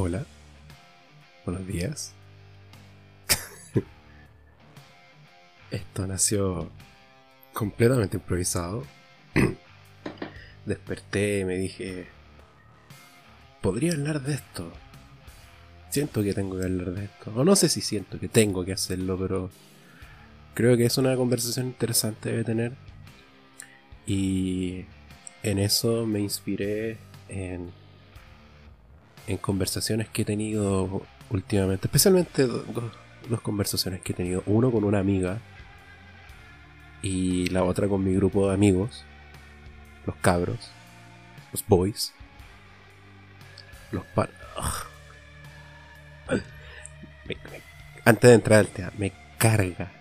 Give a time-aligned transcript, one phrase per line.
[0.00, 0.24] Hola.
[1.44, 2.14] Buenos días.
[5.72, 6.70] Esto nació
[7.52, 8.84] completamente improvisado.
[10.66, 12.06] Desperté y me dije,
[13.60, 14.72] podría hablar de esto.
[15.90, 17.32] Siento que tengo que hablar de esto.
[17.34, 19.50] O no sé si siento que tengo que hacerlo, pero
[20.54, 22.72] creo que es una conversación interesante de tener.
[24.06, 24.84] Y
[25.42, 27.72] en eso me inspiré en,
[29.28, 31.86] en conversaciones que he tenido últimamente.
[31.86, 34.42] Especialmente dos, conversaciones que he tenido.
[34.46, 35.38] Uno con una amiga
[37.02, 39.04] y la otra con mi grupo de amigos,
[40.06, 40.70] los cabros,
[41.52, 42.14] los boys,
[43.92, 44.04] los.
[48.04, 49.92] Antes de entrar al tema, me carga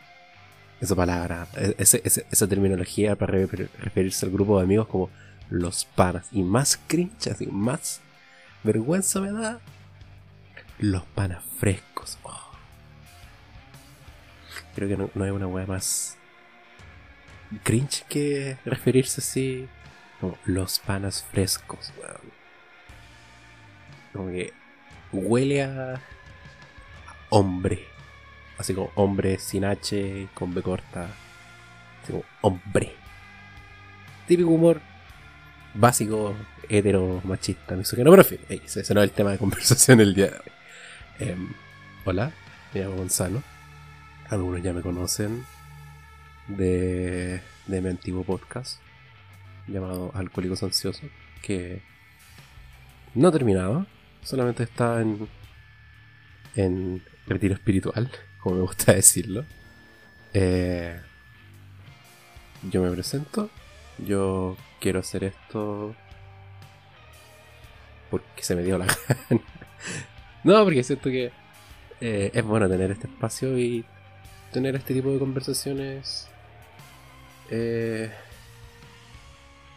[0.80, 5.10] esa palabra, e-, esa terminología para referirse al grupo de amigos como
[5.50, 6.28] los panas.
[6.32, 8.02] Y más cringe, así, más
[8.64, 9.60] vergüenza me da
[10.80, 12.18] los panas frescos.
[12.24, 12.52] Oh.
[14.76, 16.18] Creo que no, no hay una weá más
[17.64, 19.68] cringe que referirse así
[20.20, 21.94] como los panas frescos,
[24.14, 24.54] Como que
[25.12, 26.02] huele a
[27.30, 27.86] hombre.
[28.58, 31.08] Así como hombre sin H, con B corta.
[32.04, 32.96] Así como hombre.
[34.28, 34.82] Típico humor
[35.78, 36.36] básico,
[36.70, 38.12] hetero, machista, misógino.
[38.12, 40.52] Pero en fin, ese no es el tema de conversación el día de hoy.
[41.20, 41.50] Em,
[42.06, 42.32] hola,
[42.74, 43.44] me llamo Gonzalo.
[44.30, 45.46] Algunos ya me conocen
[46.48, 48.82] de, de mi antiguo podcast
[49.68, 51.10] llamado Alcohólicos Ansiosos,
[51.42, 51.82] que
[53.14, 53.86] no terminaba,
[54.22, 55.28] solamente está en,
[56.56, 59.46] en retiro espiritual, como me gusta decirlo.
[60.34, 61.00] Eh,
[62.64, 63.50] yo me presento,
[64.00, 65.96] yo quiero hacer esto
[68.10, 68.86] porque se me dio la
[69.30, 69.42] gana.
[70.44, 71.32] no, porque siento que
[72.00, 73.86] eh, es bueno tener este espacio y
[74.52, 76.30] tener este tipo de conversaciones
[77.50, 78.12] eh,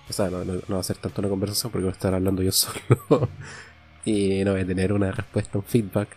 [0.09, 2.53] o sea, no, va a ser tanto una conversación porque voy a estar hablando yo
[2.53, 3.29] solo.
[4.05, 6.09] y no voy a tener una respuesta, un feedback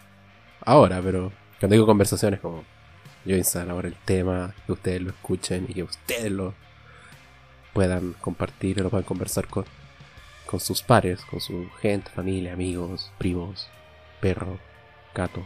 [0.65, 2.63] ahora, pero cuando digo conversaciones como
[3.23, 6.55] yo instalar ahora el tema, que ustedes lo escuchen y que ustedes lo
[7.73, 9.65] puedan compartir lo puedan conversar con,
[10.45, 13.69] con sus pares, con su gente, familia, amigos, primos,
[14.21, 14.59] perro,
[15.13, 15.45] gato,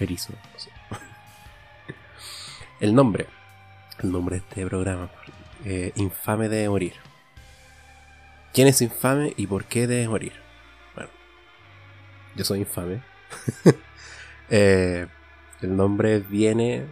[0.00, 0.32] erizo.
[2.80, 3.26] el nombre
[4.02, 5.10] el nombre de este programa.
[5.64, 6.94] Eh, infame debe morir.
[8.52, 10.32] ¿Quién es infame y por qué debe morir?
[10.94, 11.10] Bueno,
[12.36, 13.02] yo soy infame.
[14.50, 15.06] Eh,
[15.60, 16.86] el nombre viene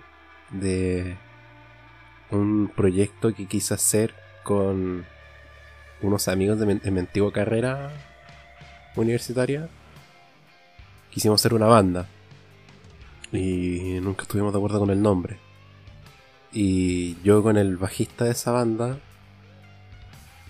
[0.51, 1.17] de
[2.31, 5.05] un proyecto que quise hacer con
[6.03, 7.91] unos amigos de mi, antigua carrera
[8.95, 9.69] universitaria.
[11.11, 12.07] Quisimos hacer una banda
[13.33, 15.39] y nunca estuvimos de acuerdo con el nombre.
[16.53, 18.99] Y yo con el bajista de esa banda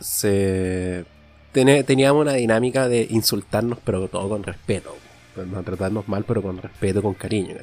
[0.00, 1.04] se
[1.52, 4.94] teníamos una dinámica de insultarnos pero todo con respeto.
[5.36, 7.56] No tratarnos mal pero con respeto, con cariño,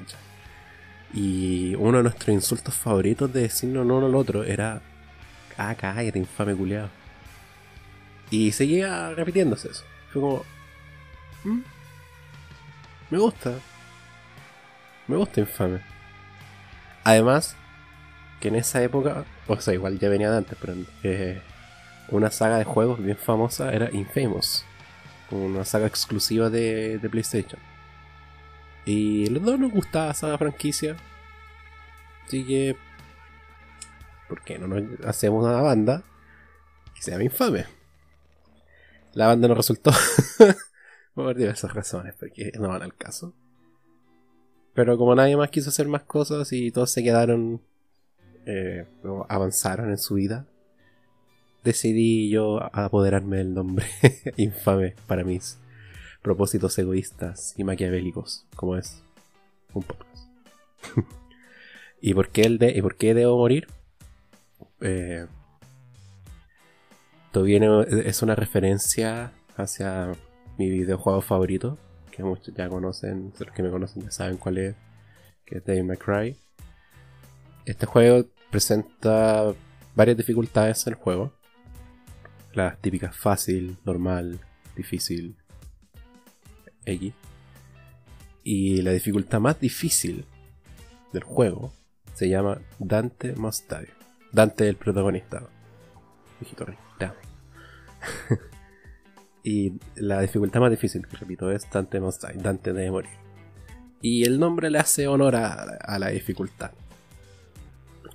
[1.13, 4.81] Y uno de nuestros insultos favoritos de decirnos uno al otro era
[5.57, 6.89] Ah, cállate, infame culiado.
[8.31, 9.83] Y seguía repitiéndose eso.
[10.11, 10.43] Fue como.
[11.43, 11.61] Mm,
[13.11, 13.53] me gusta.
[15.07, 15.81] Me gusta infame.
[17.03, 17.55] Además,
[18.39, 20.73] que en esa época, o sea, igual ya venía de antes, pero
[21.03, 21.41] eh,
[22.09, 24.65] una saga de juegos bien famosa era Infamous,
[25.31, 27.59] una saga exclusiva de, PlayStation.
[28.85, 30.97] Y los dos nos gustaba esa franquicia,
[32.25, 32.75] así que,
[34.27, 36.03] ¿por qué no nos hacemos una banda
[36.95, 37.65] que se llama Infame?
[39.13, 39.91] La banda no resultó
[41.13, 43.33] por diversas razones, porque no van al caso.
[44.73, 47.61] Pero como nadie más quiso hacer más cosas y todos se quedaron
[48.45, 48.85] eh,
[49.29, 50.45] avanzaron en su vida,
[51.63, 53.85] decidí yo apoderarme del nombre
[54.37, 55.57] infame para mis
[56.23, 59.03] propósitos egoístas y maquiavélicos, como es
[59.73, 60.27] un podcast.
[62.01, 63.67] ¿Y por qué, el de, ¿Y por qué debo morir?
[64.81, 65.27] Eh,
[67.25, 67.67] esto viene,
[68.05, 70.11] es una referencia hacia
[70.57, 71.77] mi videojuego favorito,
[72.11, 74.75] que muchos ya conocen, los que me conocen ya saben cuál es,
[75.45, 76.37] que es Devil May.
[77.65, 79.53] Este juego presenta
[79.95, 81.33] varias dificultades en el juego.
[82.53, 84.39] Las típicas fácil, normal,
[84.75, 85.35] difícil,
[86.85, 87.13] X.
[88.43, 90.25] Y la dificultad más difícil
[91.13, 91.73] del juego
[92.13, 93.89] se llama Dante Must Die.
[94.31, 95.47] Dante el protagonista.
[96.41, 96.65] Hijito
[99.43, 103.11] Y la dificultad más difícil, repito, es Dante Must Die, Dante debe morir.
[104.01, 106.71] Y el nombre le hace honor a, a la dificultad.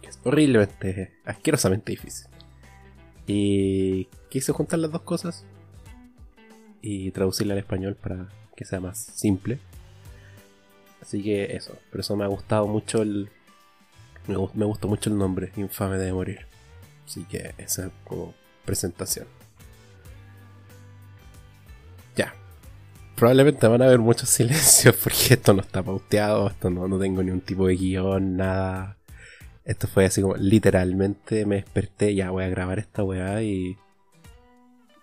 [0.00, 2.28] Que es horriblemente, asquerosamente difícil.
[3.26, 5.44] Y quise juntar las dos cosas
[6.80, 9.60] y traducirla al español para que sea más simple.
[11.00, 13.30] Así que eso, por eso me ha gustado mucho el.
[14.26, 16.40] Me, me gustó mucho el nombre, Infame de Morir.
[17.06, 18.34] Así que esa es como
[18.64, 19.28] presentación.
[22.16, 22.34] Ya.
[23.14, 27.22] Probablemente van a haber muchos silencios porque esto no está pauteado, esto no, no tengo
[27.22, 28.96] ni un tipo de guion, nada.
[29.64, 33.78] Esto fue así como literalmente me desperté, ya voy a grabar esta weá y.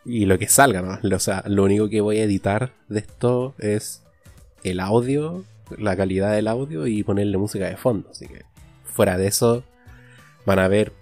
[0.05, 1.15] Y lo que salga, ¿no?
[1.15, 4.03] O sea, lo único que voy a editar de esto es
[4.63, 5.43] el audio,
[5.77, 8.09] la calidad del audio y ponerle música de fondo.
[8.11, 8.45] Así que
[8.83, 9.63] fuera de eso
[10.45, 10.93] van a haber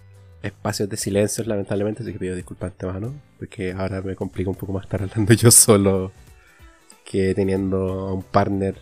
[0.42, 4.72] espacios de silencio, lamentablemente, así que pido disculpas mano porque ahora me complica un poco
[4.72, 6.12] más estar hablando yo solo
[7.04, 8.76] que teniendo a un partner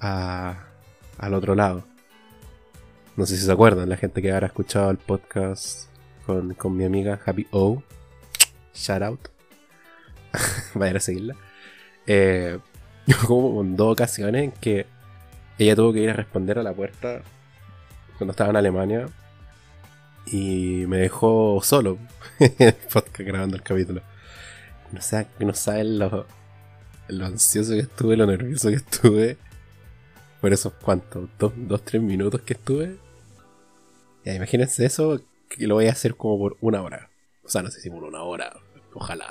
[0.00, 1.84] al otro lado.
[3.16, 5.88] No sé si se acuerdan, la gente que habrá escuchado el podcast
[6.26, 7.82] con, con mi amiga Happy O.
[8.74, 9.20] Shout out.
[10.74, 11.36] Vayan a seguirla.
[12.06, 12.58] Eh,
[13.26, 14.86] como en dos ocasiones en que
[15.58, 17.22] ella tuvo que ir a responder a la puerta
[18.18, 19.08] cuando estaba en Alemania
[20.26, 21.98] y me dejó solo
[22.92, 24.02] podcast grabando el capítulo.
[24.92, 26.26] No, sé, no saben lo,
[27.08, 29.36] lo ansioso que estuve, lo nervioso que estuve
[30.40, 32.96] por esos cuantos, dos, dos tres minutos que estuve.
[34.24, 37.10] Ya, imagínense eso, que lo voy a hacer como por una hora.
[37.44, 38.56] O sea, no sé si por una hora,
[38.94, 39.28] ojalá.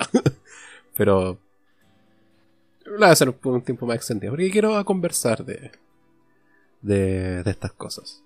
[0.98, 1.40] Pero
[2.86, 5.72] lo voy a hacer un tiempo más extendido, porque quiero conversar de,
[6.82, 8.24] de, de estas cosas.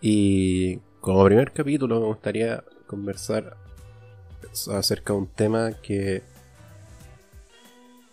[0.00, 3.56] Y como primer capítulo me gustaría conversar
[4.70, 6.22] acerca de un tema que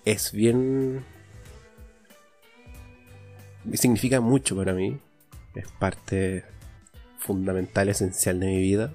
[0.06, 1.06] es bien...
[3.74, 5.00] significa mucho para mí.
[5.56, 6.46] Es parte
[7.18, 8.94] fundamental, esencial de mi vida.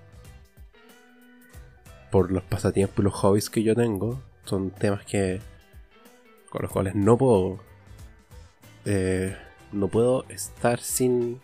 [2.15, 4.23] Por los pasatiempos y los hobbies que yo tengo.
[4.45, 5.41] Son temas que...
[6.49, 7.59] con los cuales no puedo...
[8.85, 9.37] Eh,
[9.73, 11.41] no puedo estar sin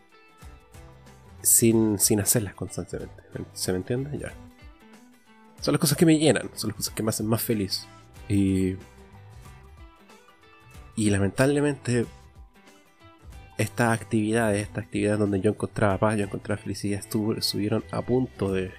[1.42, 3.20] sin, sin hacerlas constantemente.
[3.52, 4.30] ¿Se me entiende?
[5.60, 7.88] Son las cosas que me llenan, son las cosas que me hacen más feliz.
[8.28, 8.76] Y.
[10.94, 12.06] Y lamentablemente.
[13.58, 18.72] Estas actividades, estas actividades donde yo encontraba paz, yo encontraba felicidad, estuvieron a punto de,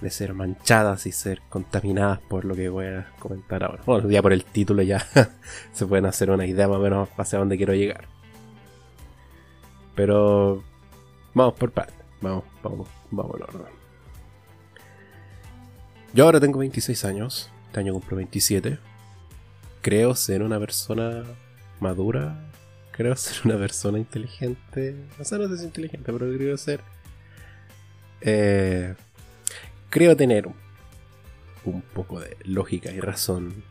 [0.00, 3.82] de ser manchadas y ser contaminadas por lo que voy a comentar ahora.
[3.84, 5.04] Bueno, ya por el título ya
[5.72, 8.06] se pueden hacer una idea más o menos hacia dónde quiero llegar.
[9.94, 10.62] Pero
[11.38, 11.94] Vamos por parte.
[12.20, 13.72] Vamos, vamos, vamos al orden.
[16.12, 17.50] Yo ahora tengo 26 años.
[17.66, 18.76] Este año cumplo 27.
[19.80, 21.22] Creo ser una persona
[21.78, 22.50] madura.
[22.90, 24.96] Creo ser una persona inteligente.
[25.16, 26.80] No sé, no sé si inteligente, pero creo ser.
[28.20, 28.96] Eh,
[29.90, 30.48] creo tener
[31.64, 33.62] un poco de lógica y razón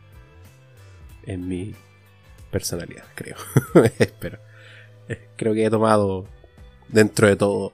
[1.24, 1.74] en mi
[2.50, 3.36] personalidad, creo.
[3.98, 4.38] Espero.
[5.08, 6.26] Eh, creo que he tomado
[6.88, 7.72] dentro de todo,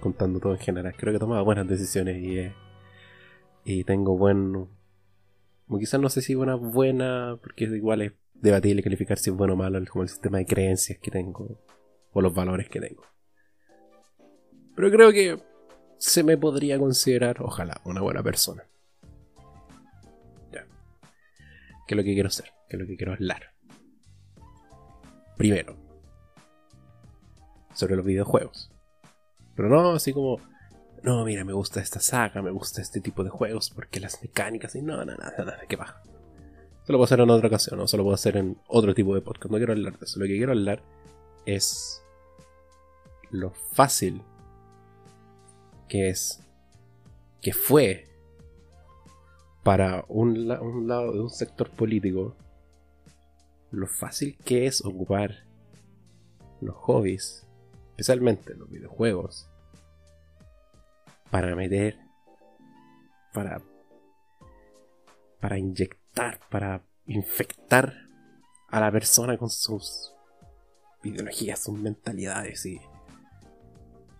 [0.00, 2.54] contando todo en general, creo que he tomado buenas decisiones y, eh,
[3.64, 4.68] y tengo buen...
[5.78, 9.56] Quizás no sé si buena buena, porque igual es debatible calificar si es bueno o
[9.56, 11.60] malo, como el sistema de creencias que tengo
[12.12, 13.02] o los valores que tengo.
[14.74, 15.38] Pero creo que
[15.98, 18.64] se me podría considerar, ojalá, una buena persona.
[20.52, 20.66] Ya.
[21.86, 22.52] ¿Qué es lo que quiero hacer?
[22.68, 23.52] ¿Qué es lo que quiero hablar?
[25.36, 25.76] Primero,
[27.74, 28.70] sobre los videojuegos.
[29.54, 30.40] Pero no así como,
[31.02, 34.74] no, mira, me gusta esta saga, me gusta este tipo de juegos porque las mecánicas
[34.74, 36.02] y no, nada, nada, nada, qué baja.
[36.82, 39.20] Eso lo puedo hacer en otra ocasión, o solo puedo hacer en otro tipo de
[39.20, 39.50] podcast.
[39.50, 40.18] No quiero hablar de eso.
[40.18, 40.82] Lo que quiero hablar
[41.44, 42.02] es
[43.30, 44.22] lo fácil
[45.88, 46.40] que es,
[47.40, 48.06] que fue
[49.62, 52.36] para un, un lado de un sector político,
[53.70, 55.44] lo fácil que es ocupar
[56.60, 57.48] los hobbies
[57.98, 59.50] especialmente los videojuegos,
[61.32, 61.98] para meter,
[63.34, 63.60] para,
[65.40, 67.92] para inyectar, para infectar
[68.68, 70.14] a la persona con sus
[71.02, 72.80] ideologías, sus mentalidades y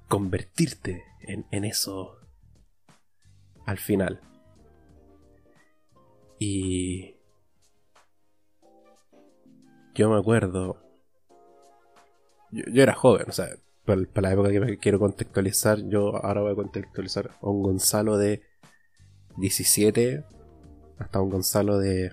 [0.08, 2.18] convertirte en, en eso
[3.66, 4.20] al final.
[6.38, 7.16] Y
[9.94, 10.80] yo me acuerdo,
[12.52, 13.48] yo, era joven, o sea,
[13.84, 18.42] para, la época que quiero contextualizar, yo ahora voy a contextualizar a un Gonzalo de
[19.38, 20.24] 17
[20.98, 22.12] hasta un Gonzalo de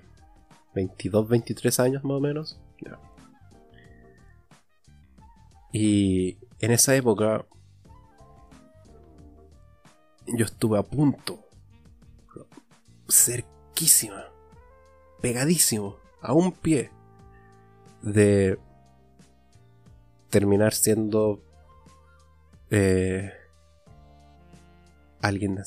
[0.73, 2.59] 22, 23 años más o menos.
[5.71, 7.45] Y en esa época
[10.27, 11.39] yo estuve a punto,
[13.09, 14.25] cerquísima,
[15.21, 16.91] pegadísimo, a un pie
[18.01, 18.57] de
[20.29, 21.41] terminar siendo
[22.69, 23.31] eh,
[25.21, 25.61] alguien,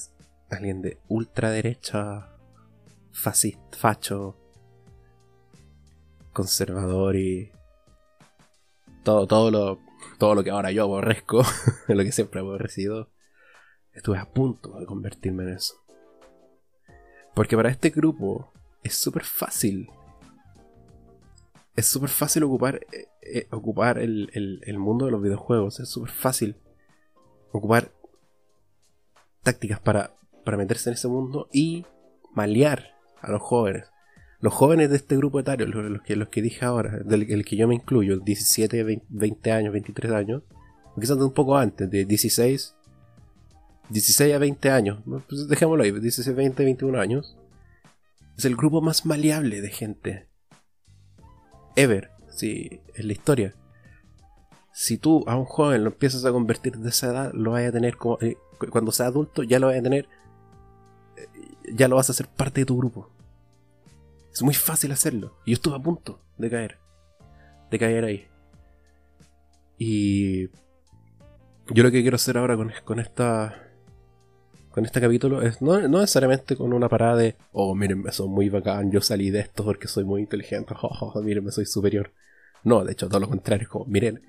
[0.50, 2.29] alguien de ultraderecha,
[3.12, 4.37] fascista, facho,
[6.33, 7.50] conservador y
[9.03, 9.79] todo, todo, lo,
[10.19, 11.43] todo lo que ahora yo aborrezco,
[11.88, 13.09] lo que siempre he aborrecido,
[13.99, 15.75] estuve a punto de convertirme en eso.
[17.35, 18.52] Porque para este grupo
[18.83, 19.90] es súper fácil.
[21.76, 25.81] Es súper fácil ocupar, eh, eh, ocupar el, el, mundo de los videojuegos.
[25.81, 26.57] Es súper fácil
[27.52, 27.93] ocupar
[29.43, 30.14] tácticas para,
[30.45, 31.85] para meterse en ese mundo y
[32.35, 33.90] malear a los jóvenes.
[34.40, 37.57] Los jóvenes de este grupo etario, los, que, los que dije ahora, del el que
[37.57, 40.43] yo me incluyo, 17, 20, años, 23 años,
[40.99, 42.77] quizás un poco antes, de 16,
[43.90, 47.37] 16 a 20 años, pues dejémoslo ahí, 16, 20, 21 años,
[48.37, 50.28] es el grupo más maleable de gente
[51.78, 53.54] ever, sí, en la historia.
[54.73, 57.73] Si tú a un joven lo empiezas a convertir de esa edad, lo vas a
[57.73, 58.18] tener como.
[58.21, 58.37] Eh,
[58.71, 60.09] cuando sea adulto, ya lo vas a tener.
[61.16, 61.26] Eh,
[61.73, 63.11] ya lo vas a hacer parte de tu grupo.
[64.33, 65.37] Es muy fácil hacerlo.
[65.45, 66.78] Y yo estuve a punto de caer.
[67.71, 68.26] De caer ahí.
[69.78, 70.49] Y
[71.71, 73.68] yo lo que quiero hacer ahora con esta.
[74.78, 77.35] Con este capítulo es no, necesariamente con una parada de.
[77.50, 78.92] Oh, me soy muy bacán.
[78.92, 80.73] Yo salí de esto porque soy muy inteligente.
[80.80, 82.12] Oh, oh, me soy superior.
[82.62, 83.64] No, de hecho, todo lo contrario.
[83.64, 84.23] Es como, miren,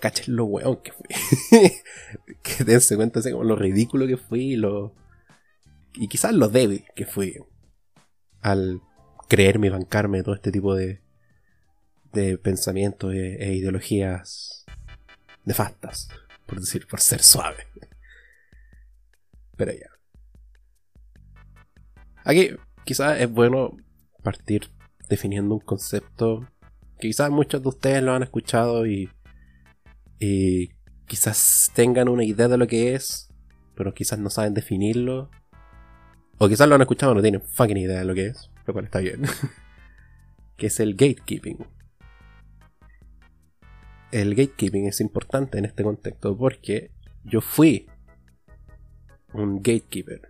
[0.00, 1.06] cachen lo weón que fui.
[2.42, 4.56] que dense cuenta de como lo ridículo que fui.
[4.56, 4.94] Lo,
[5.96, 7.36] y quizás lo débil que fui.
[8.40, 8.80] Al
[9.28, 11.02] creerme y bancarme todo este tipo de,
[12.14, 14.64] de pensamientos e, e, ideologías
[15.44, 16.08] nefastas,
[16.46, 17.66] por decir, por ser suave.
[19.56, 19.90] Pero ya.
[22.24, 22.50] Aquí
[22.84, 23.76] quizás es bueno
[24.22, 24.70] partir
[25.08, 26.48] definiendo un concepto
[26.98, 29.10] que quizás muchos de ustedes lo han escuchado y,
[30.20, 30.68] y
[31.06, 33.28] quizás tengan una idea de lo que es,
[33.74, 35.30] pero quizás no saben definirlo.
[36.38, 38.72] O quizás lo han escuchado y no tienen fucking idea de lo que es lo
[38.72, 39.22] cual está bien,
[40.56, 41.66] que es el gatekeeping.
[44.10, 46.90] El gatekeeping es importante en este contexto porque
[47.24, 47.86] yo fui
[49.32, 50.28] un gatekeeper,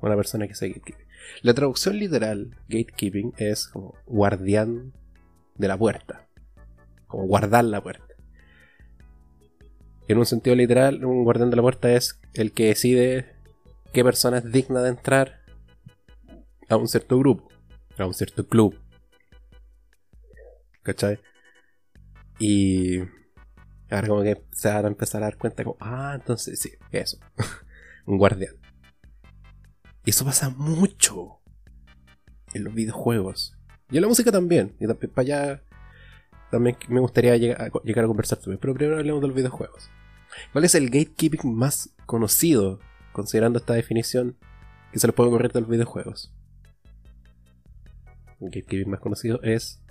[0.00, 1.06] una persona que hace gatekeeping.
[1.42, 4.92] La traducción literal, gatekeeping, es como guardián
[5.56, 6.26] de la puerta,
[7.06, 8.14] como guardar la puerta.
[10.08, 13.36] En un sentido literal, un guardián de la puerta es el que decide
[13.92, 15.40] qué persona es digna de entrar
[16.68, 17.50] a un cierto grupo
[18.02, 18.78] a un cierto club.
[20.82, 21.18] ¿Cachai?
[22.38, 23.00] Y
[23.90, 27.18] ahora como que se van a empezar a dar cuenta como, ah, entonces sí, eso.
[28.10, 28.54] un guardián.
[30.04, 31.40] Y eso pasa mucho
[32.54, 33.56] en los videojuegos.
[33.90, 34.76] Y en la música también.
[34.80, 35.62] Y para allá
[36.50, 38.58] también me gustaría llegar a, conversar también.
[38.60, 39.90] Pero primero hablemos de los videojuegos.
[40.52, 42.80] ¿Cuál es el gatekeeping más conocido,
[43.12, 44.36] considerando esta definición,
[44.92, 46.32] que se le puede ocurrir de los videojuegos?
[48.40, 49.82] el gatekeeping más conocido es.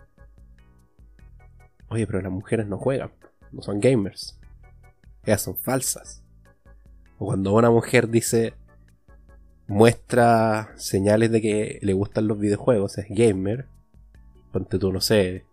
[1.90, 3.12] Oye, pero las mujeres no juegan,
[3.52, 4.40] no son gamers.
[5.24, 6.24] Ellas son falsas.
[7.20, 8.54] O cuando una mujer dice.
[9.68, 13.66] muestra señales de que le gustan los videojuegos, es gamer.
[14.52, 15.46] Ponte tú, no sé.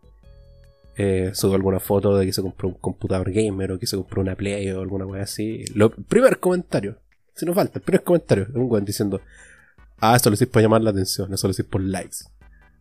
[0.96, 4.22] Eh, sube alguna foto de que se compró un computador gamer o que se compró
[4.22, 5.64] una Play o alguna cosa así.
[5.74, 6.98] Lo, primer comentario,
[7.34, 9.20] si nos falta, el primer comentario es un weón diciendo:
[9.98, 12.18] Ah, eso lo hiciste para llamar la atención, eso lo hiciste por likes.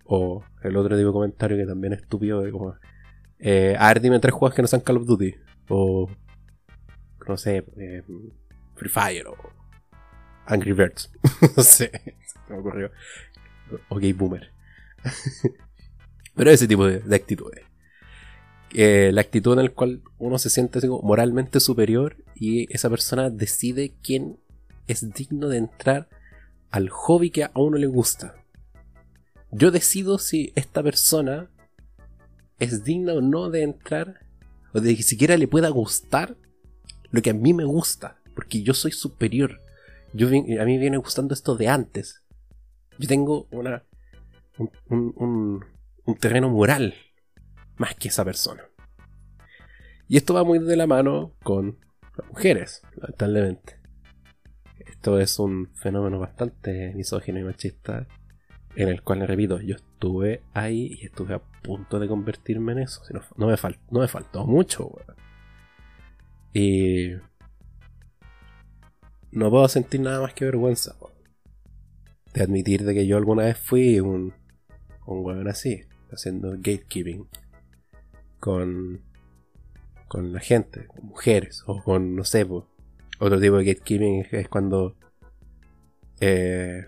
[0.06, 2.76] O el otro tipo de comentario que también es estúpido de como...
[3.40, 5.36] Eh, a ver, dime tres juegos que no sean Call of Duty.
[5.70, 6.08] O...
[7.28, 8.04] No sé, eh,
[8.76, 9.36] Free Fire o...
[10.46, 11.12] Angry Birds.
[11.58, 11.92] no sé,
[12.26, 12.92] se me ocurrió.
[13.90, 14.52] O Boomer.
[16.36, 17.64] Pero ese tipo de, actitudes.
[18.74, 23.96] Eh, la actitud en la cual uno se siente moralmente superior y esa persona decide
[24.04, 24.38] quién
[24.88, 26.10] es digno de entrar
[26.70, 28.36] al hobby que a uno le gusta
[29.58, 31.50] yo decido si esta persona
[32.60, 34.20] es digna o no de entrar,
[34.74, 36.36] o de que siquiera le pueda gustar
[37.10, 39.62] lo que a mí me gusta, porque yo soy superior.
[40.14, 42.24] Yo, a mí viene gustando esto de antes.
[43.00, 43.84] Yo tengo una,
[44.90, 45.64] un,
[46.06, 46.94] un terreno moral
[47.78, 48.64] más que esa persona.
[50.08, 51.80] Y esto va muy de la mano con
[52.18, 53.80] las mujeres, lamentablemente.
[54.80, 58.08] Esto es un fenómeno bastante misógino y machista
[58.76, 63.02] en el cual, repito, yo estuve ahí y estuve a punto de convertirme en eso.
[63.38, 63.56] no, me,
[63.90, 64.92] no me faltó mucho.
[66.54, 67.14] Y
[69.36, 70.96] no puedo sentir nada más que vergüenza.
[72.34, 74.34] De admitir de que yo alguna vez fui un,
[75.06, 77.28] un weón así, haciendo gatekeeping
[78.40, 79.02] con,
[80.08, 84.96] con la gente, con mujeres, o con, no sé, otro tipo de gatekeeping es cuando
[86.22, 86.86] eh,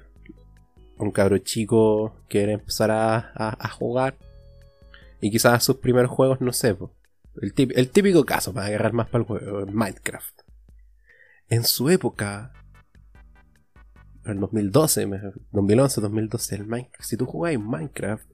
[0.97, 4.15] un cabro chico quiere empezar a, jugar
[5.19, 6.77] y quizás sus primeros juegos, no sé,
[7.41, 10.46] el, típico, caso para agarrar más para el juego, Minecraft.
[11.49, 12.51] En su época,
[14.25, 15.07] en 2012,
[15.51, 18.29] 2011, 2012, el Minecraft, si tú jugabas en Minecraft,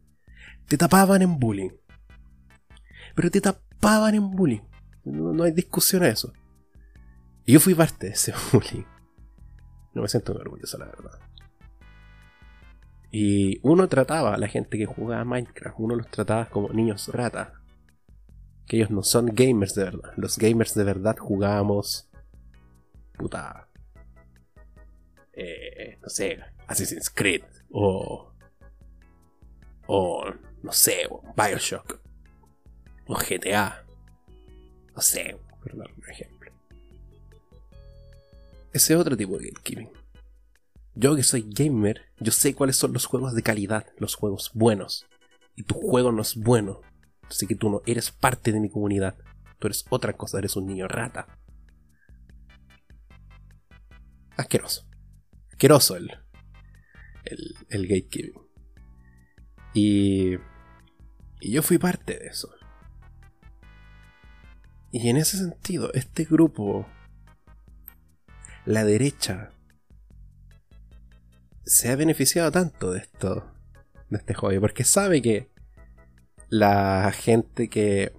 [0.68, 1.72] te tapaban en bullying.
[3.16, 4.62] Pero te tapaban en bullying.
[5.04, 6.34] No, no hay discusión a eso.
[7.46, 8.86] Y yo fui parte de ese bullying.
[9.94, 11.20] No me siento orgulloso, la verdad.
[13.12, 17.54] Y uno trataba a la gente que jugaba Minecraft, uno los trataba como niños rata.
[18.66, 20.14] Que ellos no son gamers de verdad.
[20.16, 22.10] Los gamers de verdad jugábamos.
[23.18, 23.68] Puta.
[25.34, 27.44] Eh, no sé, Assassin's Creed.
[27.72, 28.32] O.
[29.88, 30.26] O.
[30.62, 32.00] No sé, Bioshock.
[33.08, 33.84] O GTA.
[34.96, 36.52] No sé, por un ejemplo.
[38.72, 39.90] Ese otro tipo de gatekeeping.
[40.96, 45.06] Yo que soy gamer, yo sé cuáles son los juegos de calidad, los juegos buenos.
[45.56, 46.82] Y tu juego no es bueno.
[47.28, 49.16] Así que tú no eres parte de mi comunidad.
[49.60, 51.28] Tú eres otra cosa, eres un niño rata.
[54.38, 54.88] Asqueroso.
[55.52, 56.12] Asqueroso el,
[57.26, 58.42] el, el gatekeeping.
[59.74, 60.36] Y,
[61.40, 62.50] y yo fui parte de eso.
[64.92, 66.88] Y en ese sentido, este grupo,
[68.66, 69.52] la derecha,
[71.66, 73.52] se ha beneficiado tanto de esto,
[74.10, 75.50] de este hobby, porque sabe que
[76.50, 78.14] la gente que...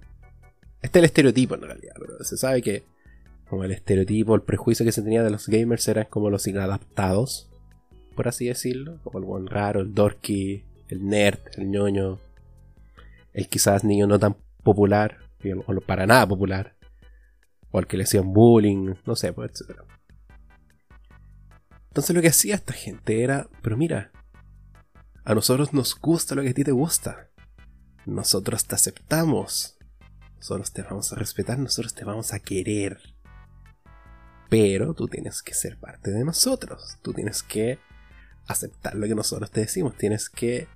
[0.81, 2.83] Este es el estereotipo en realidad, pero se sabe que
[3.55, 7.49] como el estereotipo, el prejuicio que se tenía de los gamers eran como los inadaptados,
[8.13, 12.19] por así decirlo, como el buen raro, el dorky, el nerd, el ñoño,
[13.31, 15.19] el quizás niño no tan popular,
[15.67, 16.75] o para nada popular,
[17.71, 19.83] o al que le hacían bullying, no sé, pues, etc.
[21.87, 24.11] Entonces lo que hacía esta gente era, pero mira,
[25.23, 27.29] a nosotros nos gusta lo que a ti te gusta.
[28.05, 29.77] Nosotros te aceptamos.
[30.35, 33.14] Nosotros te vamos a respetar, nosotros te vamos a querer.
[34.49, 36.97] Pero tú tienes que ser parte de nosotros.
[37.01, 37.79] Tú tienes que
[38.47, 39.95] aceptar lo que nosotros te decimos.
[39.97, 40.67] Tienes que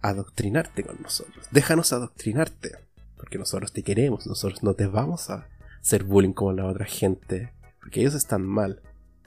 [0.00, 1.46] adoctrinarte con nosotros.
[1.50, 2.78] Déjanos adoctrinarte.
[3.16, 4.26] Porque nosotros te queremos.
[4.26, 5.48] Nosotros no te vamos a
[5.80, 7.52] hacer bullying como la otra gente.
[7.80, 8.82] Porque ellos están mal.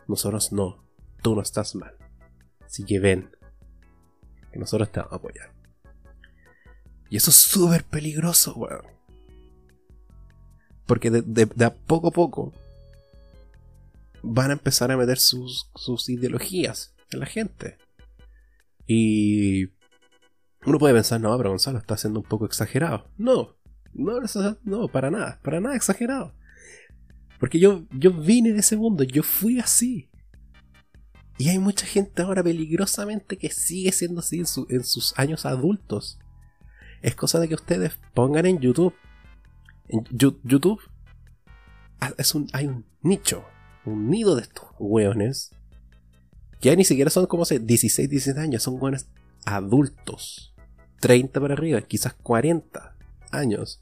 [0.07, 0.87] Nosotros no
[1.21, 1.93] tú no estás mal.
[2.65, 3.29] Así que ven,
[4.51, 5.51] que nosotros te vamos a apoyar.
[7.09, 8.85] Y eso es súper peligroso, weón.
[10.85, 12.53] Porque de, a poco a poco
[14.27, 17.77] van a empezar a meter sus, sus ideologías en la gente.
[18.85, 19.65] Y
[20.65, 23.09] uno puede pensar, no, pero Gonzalo está siendo un poco exagerado.
[23.17, 23.55] No,
[23.93, 24.19] no,
[24.63, 26.33] no, para nada, para nada exagerado.
[27.39, 30.09] Porque yo, yo vine de ese mundo, yo fui así.
[31.37, 36.19] Y hay mucha gente ahora peligrosamente que sigue siendo así en, sus años adultos.
[37.01, 38.95] Es cosa de que ustedes pongan en YouTube.
[39.87, 40.81] En YouTube
[41.99, 43.45] ah, es un, hay un nicho,
[43.87, 45.51] un nido de estos hueones.
[46.61, 49.07] Ya ni siquiera son como se 16, 17 años, son hueones
[49.45, 50.53] adultos.
[50.99, 52.95] 30 para arriba, quizás 40
[53.31, 53.79] años.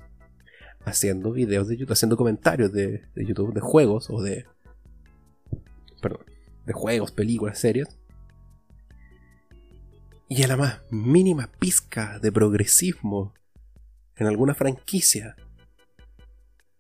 [0.84, 4.46] Haciendo videos de YouTube, haciendo comentarios de, de YouTube de juegos o de.
[6.02, 7.88] Perdón de juegos, películas, series.
[10.28, 13.34] Y a la más mínima pizca de progresismo
[14.16, 15.36] en alguna franquicia,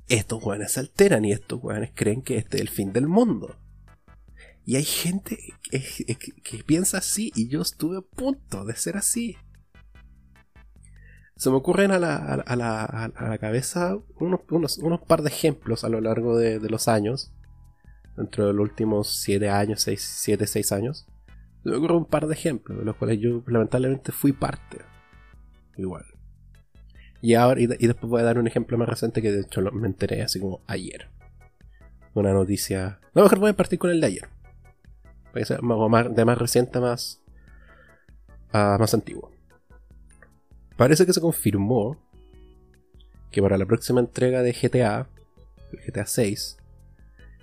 [0.08, 3.56] estos weones se alteran y estos weones creen que este es el fin del mundo.
[4.66, 5.38] Y hay gente
[5.70, 9.38] que, piensa así y yo estuve a punto de ser así.
[11.36, 15.84] Se me ocurren a la, a la, a la cabeza unos, unos, par de ejemplos
[15.84, 17.36] a lo largo de los años
[18.16, 21.08] dentro de los últimos 7 años, 7, 6 años.
[21.64, 24.80] Me ocurre un par de ejemplos, de los cuales yo lamentablemente fui parte.
[25.78, 26.06] Igual.
[27.22, 29.88] Y ahora, y, después voy a dar un ejemplo más reciente que de hecho me
[29.88, 31.08] enteré así como ayer.
[32.14, 33.00] Una noticia.
[33.14, 34.30] No, mejor voy a partir con el de ayer.
[35.62, 37.22] más, de más reciente más.
[38.52, 39.32] a más antiguo.
[40.78, 41.98] Parece que se confirmó
[43.32, 45.08] que para la próxima entrega de GTA,
[45.88, 46.58] GTA 6,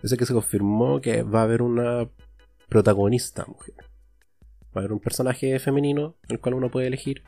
[0.02, 2.08] Dice que se confirmó que va a haber una
[2.68, 3.76] protagonista mujer.
[4.76, 7.22] Va a haber un personaje femenino, el cual uno puede elegir.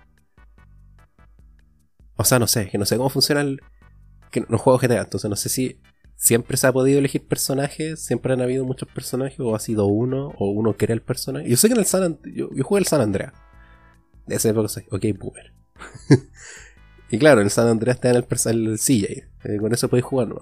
[2.17, 3.61] O sea, no sé, que no sé cómo funciona el.
[4.31, 5.81] Que no juego GTA, entonces no sé si
[6.17, 10.35] siempre se ha podido elegir personajes, siempre han habido muchos personajes, o ha sido uno,
[10.39, 11.49] o uno crea el personaje.
[11.49, 13.33] Yo sé que en el San yo, yo jugué el San Andreas.
[14.27, 15.53] De esa época soy, ok, boomer.
[17.11, 19.05] y claro, en el San Andreas te dan el, CJ,
[19.45, 20.41] eh, con eso podéis jugar, ¿no?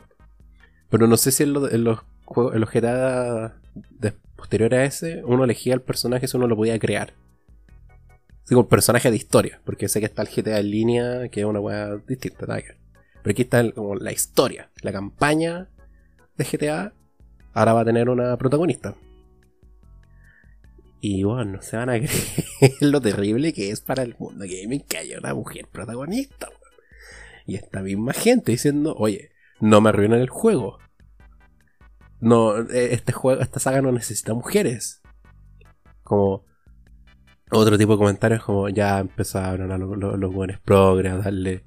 [0.89, 3.57] Pero no sé si en, los juegos, en los GTA
[3.99, 4.15] de,
[4.77, 7.15] a ese, uno elegía el personaje si uno lo podía crear.
[8.49, 11.61] Digo, personaje de historia, porque sé que está el GTA en línea, que es una
[11.61, 15.69] weá distinta, Pero aquí está como la historia, la campaña
[16.37, 16.93] de GTA.
[17.55, 18.95] Ahora va a tener una protagonista.
[21.01, 24.81] Y bueno, no se van a creer lo terrible que es para el mundo gaming
[24.81, 26.49] que haya una mujer protagonista.
[27.47, 30.79] Y esta misma gente diciendo, oye, no me arruinen el juego.
[32.21, 35.03] No, eh, este juego, esta saga no necesita mujeres.
[36.05, 36.45] Como
[37.53, 41.65] otro tipo de comentarios como ya empezaron a los, los, buenos progres a darle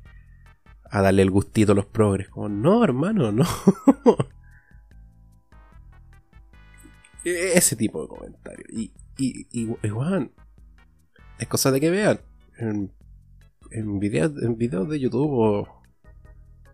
[0.89, 2.29] a darle el gustito a los progres.
[2.29, 3.45] Como, no, hermano, no.
[7.25, 8.69] E-, ese tipo de comentarios.
[8.71, 9.69] Y, y, y,
[11.37, 12.19] es cosa de que vean
[12.57, 12.91] en,
[13.71, 15.67] en, videos, en videos de YouTube o,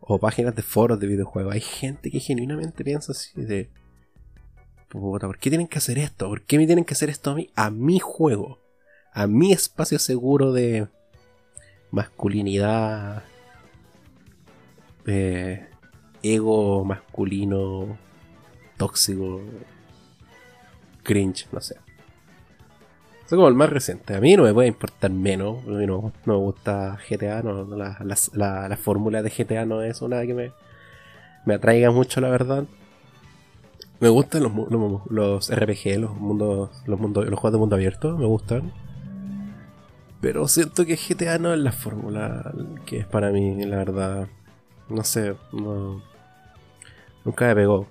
[0.02, 1.54] o páginas de foros de videojuegos.
[1.54, 3.70] Hay gente que genuinamente piensa así de...
[4.90, 6.28] ¿por qué tienen que hacer esto?
[6.28, 7.50] ¿Por qué me tienen que hacer esto a mí?
[7.56, 8.60] A mi juego.
[9.14, 10.88] A mi espacio seguro de
[11.92, 13.24] masculinidad.
[15.06, 15.68] Eh,
[16.24, 17.98] ego masculino.
[18.78, 19.42] Tóxico.
[21.04, 21.76] Cringe, no sé.
[23.26, 24.16] Es como el más reciente.
[24.16, 25.64] A mí no me puede importar menos.
[25.66, 27.42] A mí no, me gusta GTA.
[27.44, 27.98] No, la,
[28.34, 30.52] la, fórmula de GTA no es una que me,
[31.46, 32.66] me atraiga mucho, la verdad.
[34.02, 34.52] Me gustan los,
[35.10, 38.74] los, RPG, los mundos, los mundos, los juegos de mundo abierto, me gustan.
[40.22, 42.54] Pero siento que GTA no es la fórmula
[42.86, 44.28] que es para mí, la verdad.
[44.88, 46.02] No sé, no.
[47.26, 47.88] Nunca me pegó.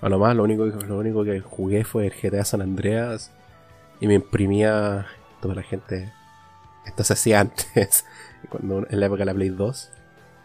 [0.00, 3.32] A lo más, lo único, lo único que jugué fue el GTA San Andreas
[4.00, 5.06] y me imprimía
[5.40, 6.12] toda la gente.
[6.84, 8.04] Esto se hacía antes,
[8.48, 9.90] cuando en la época de la Play 2.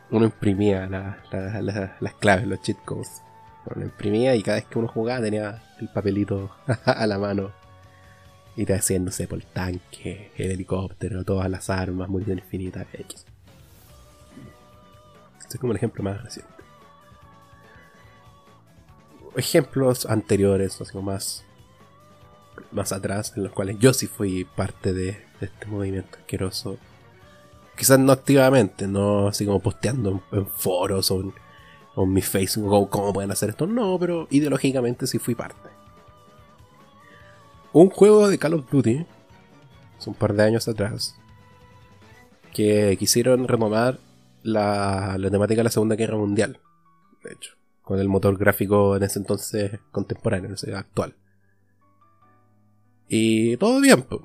[0.10, 3.22] Uno imprimía las claves, los cheat codes
[3.76, 6.50] lo imprimía y cada vez que uno jugaba tenía el papelito
[6.86, 7.52] a la mano.
[8.58, 13.24] Y te por el tanque, el helicóptero, todas las armas, muy infinitas, X.
[15.40, 16.52] Este es como el ejemplo más reciente.
[19.36, 21.46] Ejemplos anteriores, o sea, más,
[22.72, 26.80] más atrás, en los cuales yo sí fui parte de, este movimiento asqueroso.
[27.78, 31.32] Quizás no activamente, no así como posteando en foros o
[31.96, 33.68] en mi Facebook, cómo pueden hacer esto.
[33.68, 35.67] No, pero ideológicamente sí fui parte.
[37.80, 39.06] Un juego de Call of Duty,
[40.00, 41.16] hace un par de años atrás,
[42.52, 44.00] que quisieron retomar
[44.42, 46.60] la, temática de la Segunda Guerra Mundial,
[47.24, 47.52] de hecho,
[47.84, 51.14] con el motor gráfico en ese entonces contemporáneo, en ese actual.
[53.10, 54.22] Y todo bien, o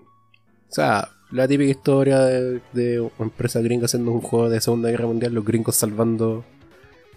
[0.69, 5.35] sea, la típica historia de, una empresa gringa haciendo un juego de Segunda Guerra Mundial,
[5.35, 6.43] los gringos salvando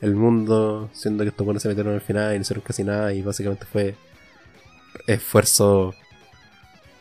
[0.01, 3.13] el mundo, siendo que estos buenos se metieron al final y no hicieron casi nada
[3.13, 3.95] y básicamente fue
[5.07, 5.93] esfuerzo,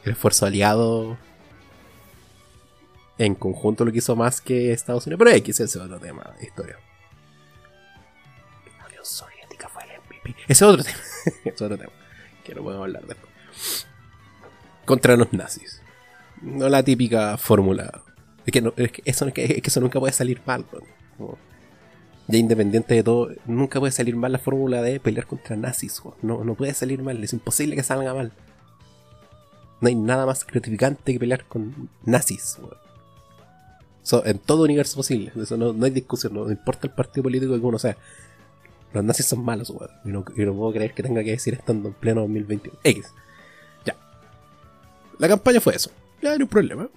[0.04, 1.16] el esfuerzo aliado
[3.18, 6.34] en conjunto lo que hizo más que Estados Unidos, pero X, ese es otro tema
[6.38, 6.76] de historia.
[8.78, 10.34] La Soviética fue el MVP.
[10.48, 11.92] Ese es otro tema,
[12.42, 13.86] que no podemos hablar después.
[14.84, 15.82] Contra los nazis.
[16.40, 18.02] No la típica fórmula.
[18.46, 20.64] Es que, no, eso, nunca puede salir mal.
[22.26, 26.02] ya independiente de todo, nunca puede salir mal la fórmula de pelear contra nazis.
[26.22, 28.32] No, no puede salir mal, es imposible que salga mal.
[29.80, 32.58] No hay nada más gratificante que pelear con nazis.
[34.24, 37.78] en todo universo posible, eso no, hay discusión, no, importa el partido político que uno
[37.78, 37.96] sea.
[38.92, 39.72] Los nazis son malos,
[40.04, 42.78] Y no, puedo creer que tenga que decir estando en pleno 2021.
[42.84, 43.12] X.
[43.84, 43.96] Ya.
[45.18, 45.90] La campaña fue eso.
[46.22, 46.88] Ya hay un problema.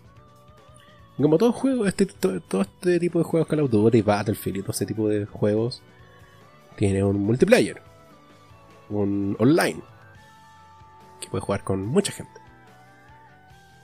[1.18, 4.72] Como todo juego, este, todo, este tipo de juegos Call of Duty, Battlefield y todo
[4.72, 5.82] ese tipo de juegos
[6.76, 7.82] tiene un multiplayer,
[8.90, 9.82] un online,
[11.20, 12.40] que puede jugar con mucha gente.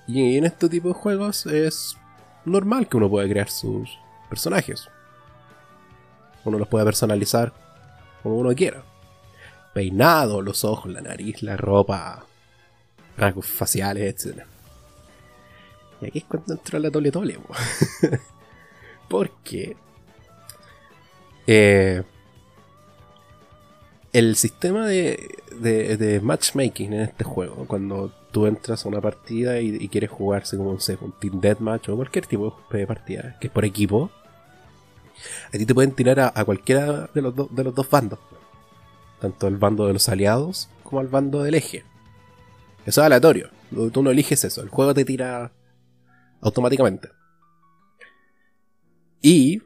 [0.07, 1.97] Y en este tipo de juegos es
[2.45, 3.97] normal que uno pueda crear sus
[4.29, 4.89] personajes.
[6.43, 7.53] Uno los puede personalizar
[8.21, 8.83] como uno quiera.
[9.73, 12.25] Peinado, los ojos, la nariz, la ropa,
[13.17, 14.43] rasgos faciales, etc.
[16.01, 17.39] Y aquí es cuando entró la tole tole.
[19.07, 19.77] Porque.
[21.47, 22.03] Eh,
[24.13, 29.87] el sistema de, de, matchmaking en este juego, cuando tú entras a una partida y,
[29.87, 30.79] quieres jugarse como un,
[31.19, 34.11] Team Deathmatch o cualquier tipo de partida, que es por equipo,
[35.47, 38.19] a ti te pueden tirar a, cualquiera de los, de los dos bandos.
[39.21, 41.85] Tanto el bando de los aliados como al bando del eje.
[42.85, 43.49] Eso es aleatorio.
[43.93, 44.61] Tú no eliges eso.
[44.61, 45.53] El juego te tira
[46.41, 47.09] automáticamente.
[49.21, 49.61] Y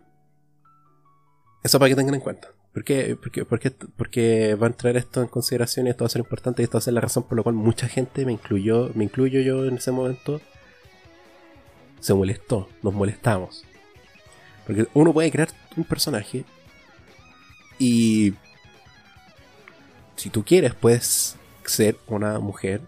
[1.63, 2.49] eso para que tengan en cuenta.
[2.77, 3.17] ¿Por qué?
[3.19, 6.65] Porque, porque, van a traer esto en consideración y esto va a ser importante y
[6.65, 9.41] esto va a ser la razón por la cual mucha gente me incluyó, me incluyo
[9.41, 10.41] yo en ese momento,
[11.99, 13.65] se molestó, nos molestamos.
[14.67, 16.45] Porque uno puede crear un personaje
[17.79, 18.35] y
[20.15, 21.35] si tú quieres puedes
[21.65, 22.81] ser una mujer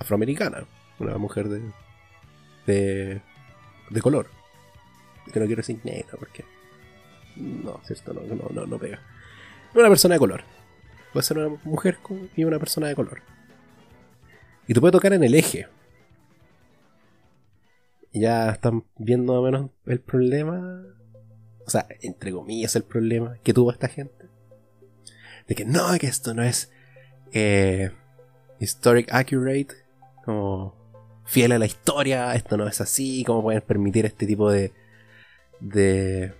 [0.00, 0.66] afroamericana,
[0.98, 1.62] una mujer de,
[2.66, 3.22] de,
[3.90, 4.28] de color.
[5.32, 6.44] Que no quiero decir negra porque
[7.36, 9.00] no, cierto, no, no, no, no pega.
[9.74, 10.44] Una persona de color.
[11.12, 11.98] Puede ser una mujer
[12.36, 13.22] y una persona de color.
[14.66, 15.68] Y te puede tocar en el eje.
[18.12, 20.82] Ya están viendo más menos el problema.
[21.66, 24.28] O sea, entre comillas, el problema que tuvo esta gente.
[25.48, 26.70] De que no, que esto no es
[27.32, 27.90] eh,
[28.60, 29.68] historic accurate,
[30.24, 30.74] como
[31.24, 34.72] fiel a la historia, esto no es así, cómo pueden permitir este tipo de,
[35.60, 36.34] de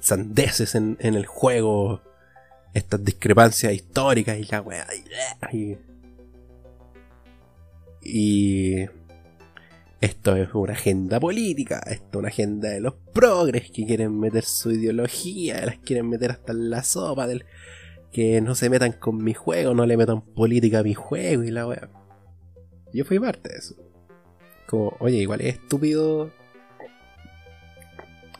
[0.00, 2.02] sandeces en, el juego,
[2.74, 4.86] estas discrepancias históricas y la weá.
[8.02, 8.86] Y,
[10.00, 14.44] esto es una agenda política, esto es una agenda de los progres que quieren meter
[14.44, 17.44] su ideología, las quieren meter hasta en la sopa del
[18.12, 21.50] que no se metan con mi juego, no le metan política a mi juego y
[21.50, 21.90] la weá.
[22.92, 23.74] Yo fui parte de eso.
[24.66, 26.30] Como, oye, igual es estúpido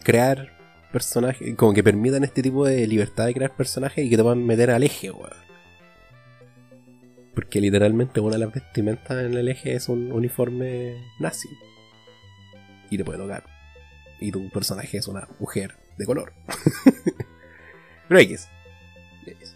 [0.05, 0.58] crear
[0.93, 4.45] personajes, como que permitan este tipo de libertad de crear personajes y que te puedan
[4.45, 5.49] meter al eje, weón.
[7.35, 11.49] Porque literalmente una de las vestimentas en el eje es un uniforme nazi.
[12.91, 13.45] Y te puede tocar.
[14.21, 16.33] Y tu personaje es una mujer de color.
[18.09, 18.49] Pero X.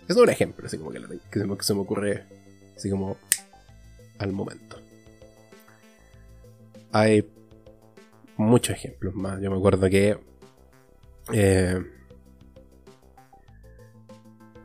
[0.09, 2.25] Es un ejemplo, así como que, se, me, que se me ocurre
[2.77, 3.17] así como
[4.19, 4.79] al momento.
[6.93, 7.27] Hay
[8.37, 9.41] muchos ejemplos más.
[9.41, 10.19] Yo me acuerdo que
[11.31, 11.81] eh,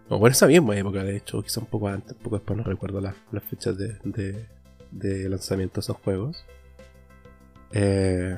[0.09, 2.63] o por esa misma época, de hecho, quizá un poco antes, un poco después no
[2.63, 3.15] recuerdo las,
[3.49, 4.47] fechas de,
[4.91, 6.45] de, lanzamiento de esos juegos.
[7.71, 8.37] Eh,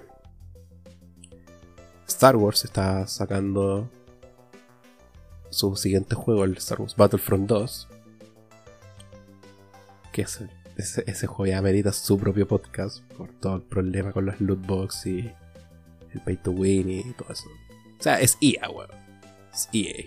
[2.07, 3.87] Star Wars está sacando
[5.51, 7.87] su siguiente juego, el Star Wars Battlefront 2.
[10.11, 14.41] Que ese, ese juego ya merita su propio podcast por todo el problema con las
[14.41, 15.31] loot box y
[16.13, 17.47] el pay to win y todo eso.
[17.99, 18.89] O sea, es EA, weón.
[19.53, 20.05] Es EA.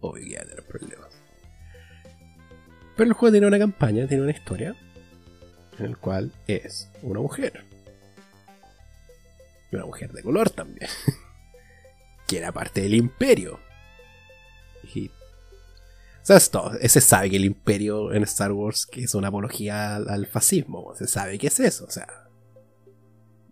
[0.00, 1.10] Obvio que problemas.
[2.96, 4.76] Pero el juego tiene una campaña, tiene una historia.
[5.78, 7.64] En el cual es una mujer.
[9.70, 10.88] Y una mujer de color también.
[12.26, 13.60] que era parte del imperio.
[14.94, 15.10] Y
[16.24, 19.96] o sea, esto, se sabe que el imperio en Star Wars que es una apología
[19.96, 20.94] al, fascismo.
[20.94, 21.84] Se sabe que es eso.
[21.84, 22.30] O sea,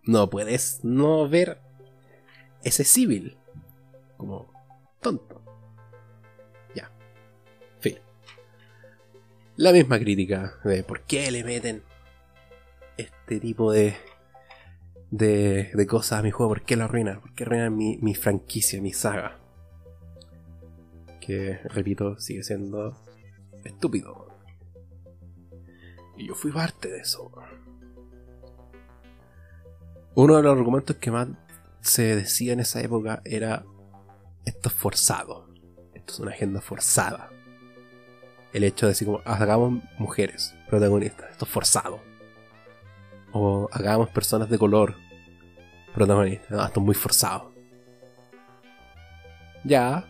[0.04, 1.60] no puedes no ver
[2.64, 3.36] ese civil
[4.22, 4.52] como
[5.00, 5.42] tonto.
[6.76, 6.90] Ya.
[7.80, 7.98] Fin.
[9.56, 11.82] La misma crítica de por qué le meten
[12.96, 13.96] este tipo de,
[15.10, 18.14] de, de cosas a mi juego, por qué lo arruinan, por qué arruinan mi, mi
[18.14, 19.38] franquicia, mi saga.
[21.20, 22.96] Que, repito, sigue siendo
[23.64, 24.28] estúpido.
[26.16, 27.32] Y yo fui parte de eso.
[30.14, 31.28] Uno de los argumentos que más
[31.80, 33.64] se decía en esa época era
[34.44, 35.48] esto es forzado.
[35.94, 37.30] Esto es una agenda forzada.
[38.52, 42.00] El hecho de decir como hagamos mujeres protagonistas, esto es forzado.
[43.32, 44.96] O hagamos personas de color
[45.94, 47.52] protagonistas, no, esto es muy forzado.
[49.64, 50.04] Ya,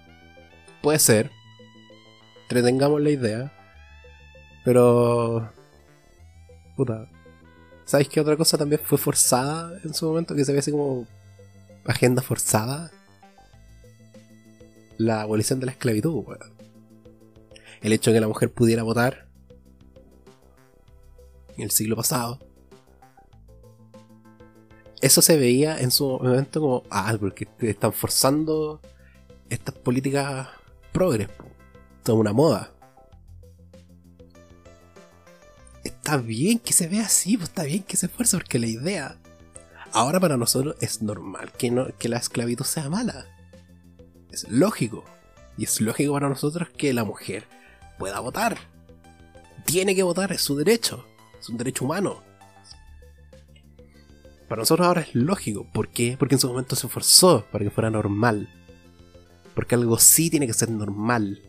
[0.80, 1.30] puede ser.
[2.42, 3.52] Entretengamos la idea.
[4.64, 5.50] Pero...
[6.76, 7.06] Puta.
[7.84, 10.34] ¿Sabéis qué otra cosa también fue forzada en su momento?
[10.34, 11.06] Que se ve así como
[11.84, 12.90] agenda forzada
[15.06, 16.24] la abolición de la esclavitud,
[17.80, 19.26] El hecho de que la mujer pudiera votar
[21.56, 22.38] en el siglo pasado.
[25.00, 28.80] Eso se veía en su momento como, ah, porque están forzando
[29.50, 30.48] estas políticas
[30.92, 31.28] progres,
[32.04, 32.72] toda una moda.
[35.82, 39.18] Está bien que se vea así, está bien que se esfuerce, porque la idea
[39.92, 43.26] ahora para nosotros es normal que, no, que la esclavitud sea mala.
[44.32, 45.04] Es lógico.
[45.58, 47.46] Y es lógico para nosotros que la mujer
[47.98, 48.56] pueda votar.
[49.66, 51.06] Tiene que votar, es su derecho.
[51.38, 52.22] Es un derecho humano.
[54.48, 55.66] Para nosotros ahora es lógico.
[55.72, 56.16] ¿Por qué?
[56.18, 58.48] Porque en su momento se forzó para que fuera normal.
[59.54, 61.42] Porque algo sí tiene que ser normal.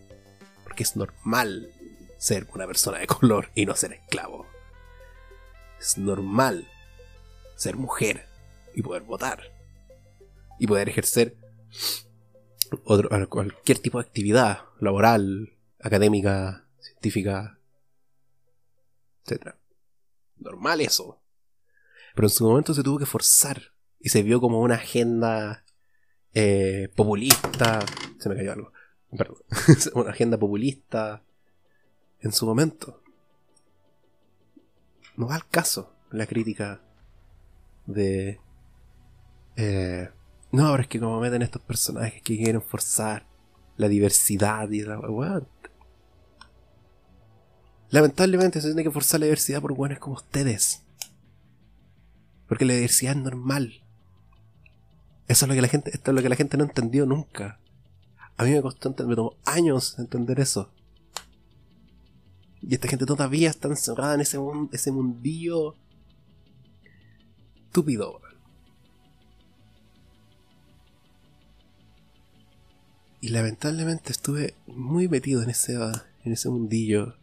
[0.63, 1.69] Porque es normal
[2.17, 4.45] ser una persona de color y no ser esclavo.
[5.79, 6.67] Es normal
[7.55, 8.27] ser mujer
[8.75, 9.51] y poder votar.
[10.59, 11.37] Y poder ejercer
[13.29, 17.59] cualquier tipo de actividad laboral, académica, científica,
[19.25, 19.55] etc.
[20.37, 21.21] Normal eso.
[22.15, 25.63] Pero en su momento se tuvo que forzar y se vio como una agenda
[26.33, 27.79] eh, populista.
[28.19, 28.73] Se me cayó algo.
[29.17, 29.37] Perdón.
[29.95, 31.23] una agenda populista
[32.19, 33.01] en su momento.
[35.15, 36.81] No va al caso la crítica
[37.85, 38.39] de...
[39.55, 40.09] Eh,
[40.53, 43.25] no, pero es que como meten estos personajes que quieren forzar
[43.75, 45.01] la diversidad y la...
[47.89, 50.83] Lamentablemente se tiene que forzar la diversidad por buenos como ustedes.
[52.47, 53.81] Porque la diversidad es normal.
[55.27, 57.59] Eso es lo que la gente, esto es lo que la gente no entendió nunca.
[58.37, 60.71] A mí me costó, me tomó años entender eso.
[62.61, 64.37] Y esta gente todavía está encerrada en ese,
[64.71, 65.73] ese mundillo
[67.65, 68.21] estúpido.
[73.23, 77.15] Y lamentablemente estuve muy metido en ese, en ese mundillo.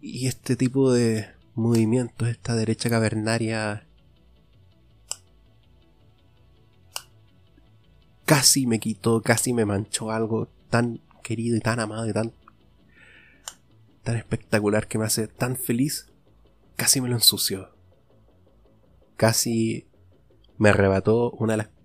[0.00, 3.88] Y este tipo de movimientos, esta derecha cavernaria,
[8.24, 12.32] casi me quitó, casi me manchó algo tan querido y tan amado y tan,
[14.04, 16.06] tan espectacular que me hace tan feliz,
[16.76, 17.74] casi me lo ensució.
[19.16, 19.88] Casi
[20.56, 21.79] me arrebató una de las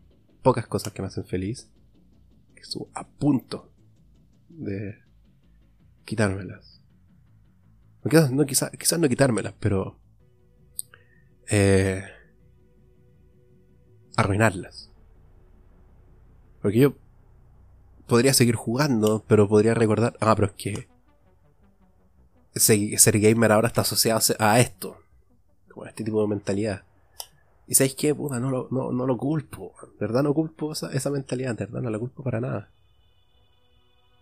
[0.45, 1.67] pocas cosas que me hacen feliz,
[2.53, 3.71] que estuvo a punto
[4.47, 4.99] de
[6.05, 6.83] quitármelas.
[8.31, 9.97] No, quizás, quizás no quitármelas, pero
[11.49, 12.03] eh,
[14.15, 14.91] arruinarlas.
[16.61, 16.93] Porque yo
[18.05, 20.15] podría seguir jugando, pero podría recordar.
[20.19, 20.87] Ah, pero es que.
[22.53, 24.99] Ser gamer ahora está asociado a esto.
[25.69, 26.83] Como a este tipo de mentalidad.
[27.67, 29.73] Y sabéis qué, puta, no lo, no, no lo culpo.
[29.99, 30.23] ¿Verdad?
[30.23, 31.81] No culpo esa, mentalidad, ¿verdad?
[31.81, 32.69] No la culpo para nada.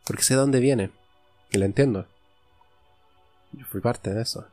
[0.06, 0.92] Porque sé de dónde viene.
[1.52, 2.08] Y la entiendo.
[3.52, 4.48] Yo fui parte de eso.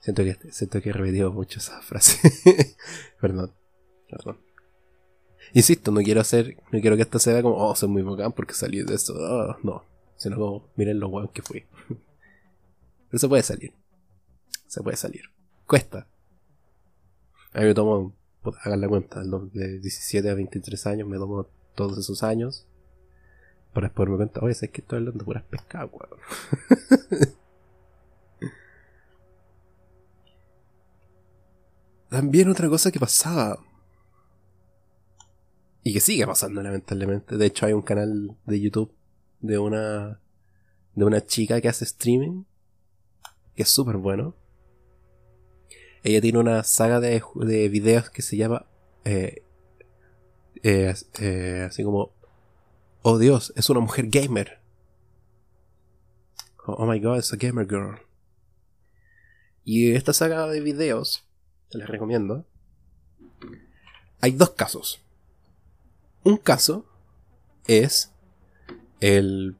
[0.00, 2.18] Siento que, siento que he repetido mucho esa frase.
[3.20, 3.52] Perdón.
[4.10, 4.38] Perdón.
[5.52, 8.32] Insisto, no quiero hacer, no quiero que esto se vea como, oh, soy muy bacán
[8.32, 9.14] porque salí de eso.
[9.16, 9.84] Oh, no,
[10.16, 11.64] sino como, miren lo weón que fui.
[13.10, 13.72] Pero se puede salir.
[14.66, 15.22] Se puede salir.
[15.66, 16.06] Cuesta.
[17.56, 18.14] A mí me tomo,
[18.64, 22.66] hagan la cuenta, de 17 a 23 años me tomo todos esos años
[23.72, 26.18] para después me cuenta, oye, es que estoy hablando de puras pescadas, weón.
[32.10, 33.58] También otra cosa que pasaba
[35.82, 37.38] y que sigue pasando lamentablemente.
[37.38, 38.94] De hecho hay un canal de YouTube
[39.40, 40.20] de una
[40.94, 42.44] de una chica que hace streaming
[43.54, 44.34] que es súper bueno.
[46.06, 48.64] Ella tiene una saga de, de videos que se llama
[49.04, 49.42] eh,
[50.62, 52.12] eh, eh, así como
[53.02, 54.60] Oh Dios, es una mujer gamer.
[56.64, 57.98] Oh, oh my god, es a gamer girl.
[59.64, 61.26] Y esta saga de videos,
[61.72, 62.46] les recomiendo.
[64.20, 65.02] Hay dos casos.
[66.22, 66.86] Un caso
[67.66, 68.12] es
[69.00, 69.56] el,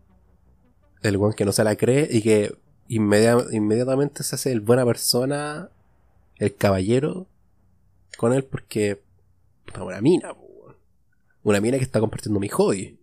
[1.02, 2.56] el one que no se la cree y que
[2.86, 5.72] inmediatamente se hace el buena persona,
[6.38, 7.28] el caballero
[8.16, 9.02] con él porque
[9.80, 10.34] una mina,
[11.42, 12.98] una mina que está compartiendo mi hobby.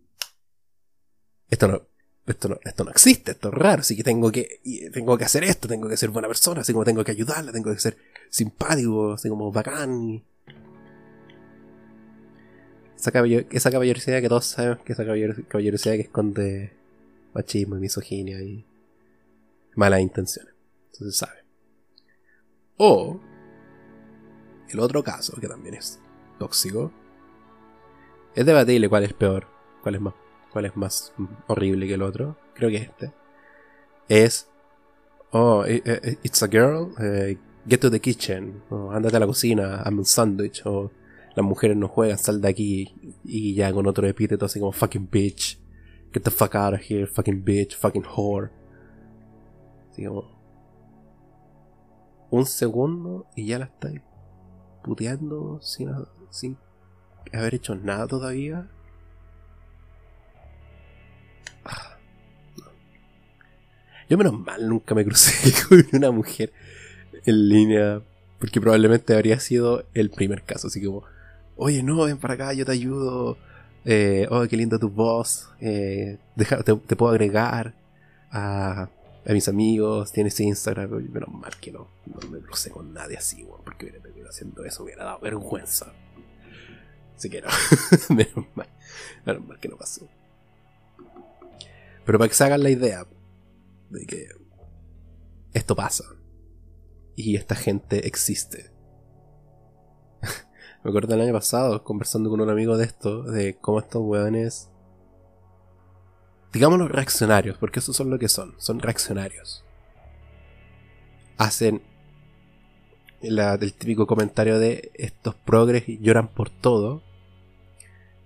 [1.50, 1.88] Esto no,
[2.26, 4.62] esto no, esto no existe, esto es raro, así que tengo que,
[4.92, 7.72] tengo que hacer esto, tengo que ser buena persona, así como tengo que ayudarla, tengo
[7.72, 7.98] que ser
[8.30, 10.24] simpático, así como bacán.
[12.96, 16.74] Esa, caballerosidad que todos sabemos que esa caballerosidad que esconde
[17.34, 18.66] machismo y misoginia y
[19.76, 20.54] malas intenciones.
[20.92, 21.43] Se sabe.
[22.86, 23.18] O
[24.68, 26.02] el otro caso, que también es
[26.38, 26.92] tóxico,
[28.36, 29.48] es debatible cuál es peor,
[29.82, 30.14] cuál es más,
[30.52, 31.14] cuál es más
[31.48, 32.36] horrible que el otro.
[32.54, 33.14] Creo que este.
[34.10, 34.50] Es,
[35.32, 40.00] oh, it's a girl, eh, get to the kitchen, o andate a la cocina, hazme
[40.00, 40.92] un sándwich, o
[41.38, 43.14] las mujeres no juegan, sal de aquí.
[43.24, 45.58] Y ya con otro epíteto así como fucking bitch.
[46.12, 48.50] Get the fuck out of here, fucking bitch, fucking whore.
[49.90, 50.43] Así como
[52.34, 54.02] un segundo y ya la estáis
[54.84, 55.92] puteando sin,
[56.32, 56.58] sin
[57.32, 58.68] haber hecho nada todavía.
[61.64, 61.96] Ah,
[64.10, 66.52] yo menos mal nunca me crucé con una mujer
[67.24, 68.02] en línea,
[68.40, 71.04] porque probablemente habría sido el primer caso, así como,
[71.56, 73.38] oye, no, ven para acá, yo te ayudo,
[73.86, 77.76] eh, oh, qué linda tu voz, eh, te, puedo agregar
[78.32, 78.90] a
[79.26, 83.46] a, mis amigos, tienes Instagram, menos mal que no, no me crucé con nadie así,
[83.64, 85.94] porque hubiera terminado haciendo eso, hubiera dado vergüenza.
[87.16, 87.48] Así que no,
[88.16, 88.70] menos mal,
[89.26, 90.08] menos mal que no pasó.
[92.06, 93.08] Pero para que se hagan la idea
[93.90, 94.28] de que
[95.54, 96.04] esto pasa
[97.16, 98.72] y esta gente existe.
[100.84, 104.70] Me acuerdo el año pasado conversando con un amigo de esto, de cómo estos weones,
[106.54, 109.64] digamos los reaccionarios, porque esos son lo que son, son reaccionarios.
[111.38, 111.82] Hacen
[113.22, 117.02] el típico comentario de estos progres lloran por todo.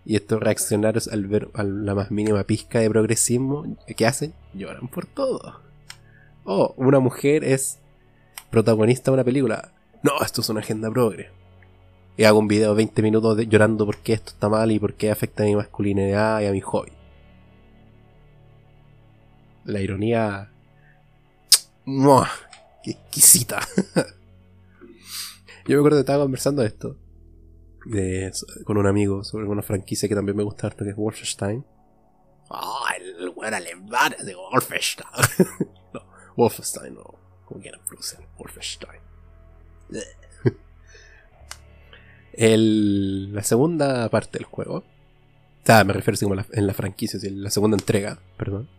[0.06, 4.34] Y estos reaccionarios al ver la más mínima pizca de progresismo, ¿qué hacen?
[4.54, 5.62] Lloran por todo.
[6.46, 7.80] Oh, una mujer es
[8.50, 9.74] protagonista de una película.
[10.04, 11.30] No, esto es una agenda progre.
[12.16, 15.12] Y hago un video de 20 minutos llorando porque esto está mal y por qué
[15.12, 16.97] afecta a mi masculinidad y a mi hobby.
[19.68, 20.50] La ironía...
[21.86, 22.30] ¡Muah!
[22.84, 23.60] ¡Qué exquisita!
[25.66, 26.98] Yo me acuerdo que estaba conversando esto
[28.64, 31.66] con un amigo sobre una franquicia que también me gusta harto, que es Wolfenstein.
[32.50, 32.94] ¡Ah!
[32.98, 35.10] el buen alemán de Wolfenstein.
[35.94, 36.02] no,
[36.36, 37.16] Wolfenstein, no.
[37.46, 39.02] Como quieran pronunciar, Wolfenstein.
[42.34, 44.84] El, la segunda parte del juego.
[45.70, 48.70] O me refiero así como en la franquicia, la segunda entrega, perdón.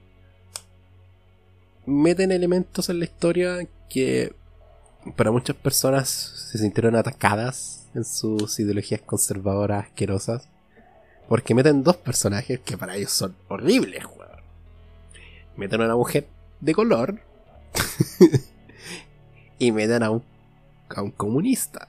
[1.89, 4.34] Meten elementos en la historia que
[5.16, 10.51] para muchas personas se sintieron atacadas en sus ideologías conservadoras asquerosas.
[11.30, 14.43] Porque meten dos personajes que para ellos son horribles, weón.
[15.57, 16.28] Meten a una mujer
[16.61, 17.20] de color.
[19.59, 20.22] y meten a un,
[20.91, 21.89] a un comunista.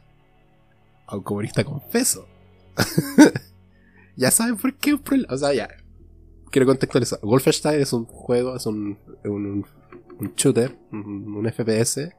[1.08, 2.26] A un comunista confeso.
[4.16, 4.98] ya saben por qué
[5.28, 5.68] O sea, ya.
[6.52, 7.20] Quiero contextualizar.
[7.22, 9.66] Wolfenstein es un juego, es un, un,
[10.20, 12.14] un shooter, un, FPS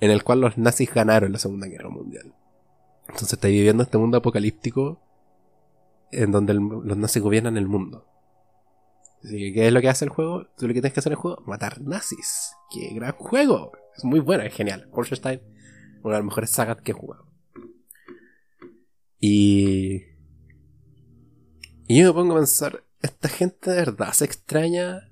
[0.00, 2.34] en el cual los nazis ganaron la Segunda Guerra Mundial.
[3.02, 5.00] Entonces está viviendo este mundo apocalíptico
[6.10, 8.06] en donde los nazis gobiernan el mundo.
[9.22, 10.46] ¿qué es lo que hace el juego?
[10.56, 12.52] Tú lo que tienes que hacer en el juego, matar nazis.
[12.70, 13.72] ¡Qué gran juego!
[13.96, 14.88] Es muy bueno, es genial.
[14.92, 15.40] Wolfenstein,
[16.02, 17.26] una de las mejores sagas que he jugado.
[19.18, 20.02] Y...
[21.86, 25.10] Y yo me pongo a pensar, ¿esta gente de verdad se extraña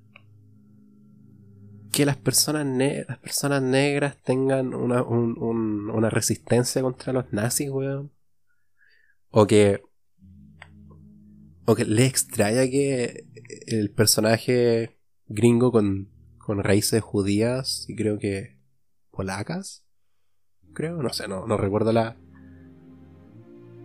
[1.92, 2.66] que las personas,
[3.06, 8.10] las personas negras tengan una, una resistencia contra los nazis, weón.
[9.30, 9.82] O que.
[11.66, 13.26] O que le extraña que
[13.66, 18.58] el personaje gringo con, con raíces judías y creo que
[19.10, 19.84] polacas.
[20.72, 22.16] Creo, no sé, no, no recuerdo la.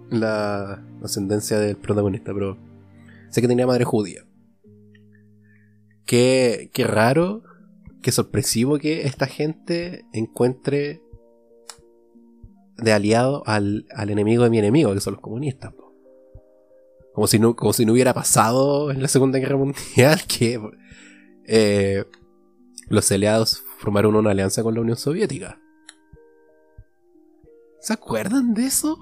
[0.10, 2.58] La ascendencia del protagonista, pero
[3.30, 4.24] sé que tenía madre judía.
[6.06, 7.44] Qué, qué raro
[8.08, 11.04] qué sorpresivo que esta gente encuentre
[12.78, 15.74] de aliado al, enemigo de mi enemigo, que son los comunistas.
[17.14, 20.58] Como si, no, como si no hubiera pasado en la Segunda Guerra Mundial que
[21.48, 22.06] eh,
[22.88, 25.60] los aliados formaron una alianza con la Unión Soviética.
[27.82, 29.02] ¿Se acuerdan de eso,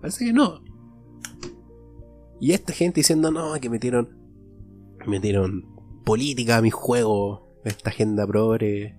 [0.00, 0.62] Parece que no.
[2.40, 4.16] Y esta gente diciendo, no, que metieron,
[5.08, 8.96] metieron política a mi juego esta agenda progre.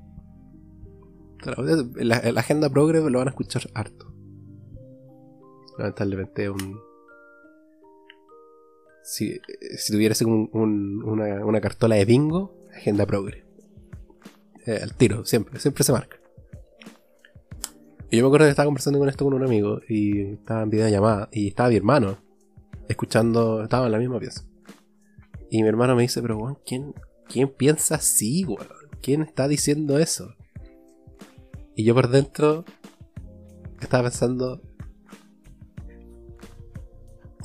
[1.96, 4.14] La, agenda progre lo van a escuchar harto.
[5.78, 6.80] Lamentablemente un.
[9.04, 9.40] Si,
[9.78, 10.50] si tuviera un,
[11.04, 13.46] una, una, cartola de bingo, agenda progre.
[14.66, 16.18] Eh, al tiro, siempre, siempre se marca.
[18.10, 20.70] Y yo me acuerdo que estaba conversando con esto con un amigo y estaba en
[20.70, 22.18] videollamada y estaba mi hermano
[22.88, 24.44] escuchando, estaba en la misma pieza.
[25.50, 26.94] Y mi hermano me dice, pero ¿quién,
[27.28, 28.68] ¿quién piensa así, weón?
[29.02, 30.34] ¿Quién está diciendo eso?
[31.76, 32.66] Y yo por dentro
[33.80, 34.62] estaba pensando.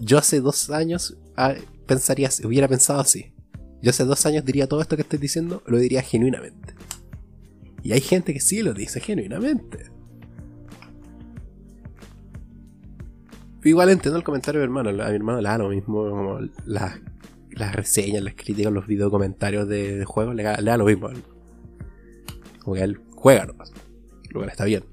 [0.01, 1.55] Yo hace dos años ah,
[1.87, 3.35] pensaría, hubiera pensado así.
[3.83, 6.75] Yo hace dos años diría todo esto que estoy diciendo, lo diría genuinamente.
[7.83, 9.91] Y hay gente que sí lo dice genuinamente.
[13.65, 15.03] Igual entiendo el comentario de mi hermano.
[15.03, 16.09] A mi hermano le da lo mismo.
[16.09, 16.99] Como las
[17.53, 21.11] las reseñas, las críticas, los video comentarios de, juegos, le, da lo mismo.
[22.61, 23.73] Como que él juega nomás.
[24.31, 24.85] Lo cual está bien.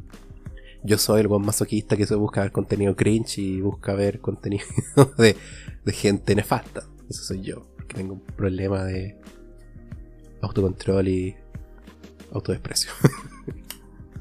[0.84, 4.66] Yo soy el buen masoquista que se busca ver contenido cringe y busca ver contenido
[5.18, 5.36] de,
[5.91, 6.84] gente nefasta.
[7.10, 7.68] Eso soy yo.
[7.88, 9.18] Que tengo un problema de.
[10.41, 11.36] autocontrol y
[12.32, 12.91] autodesprecio.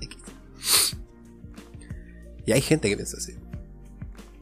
[2.46, 3.37] y hay gente que piensa así.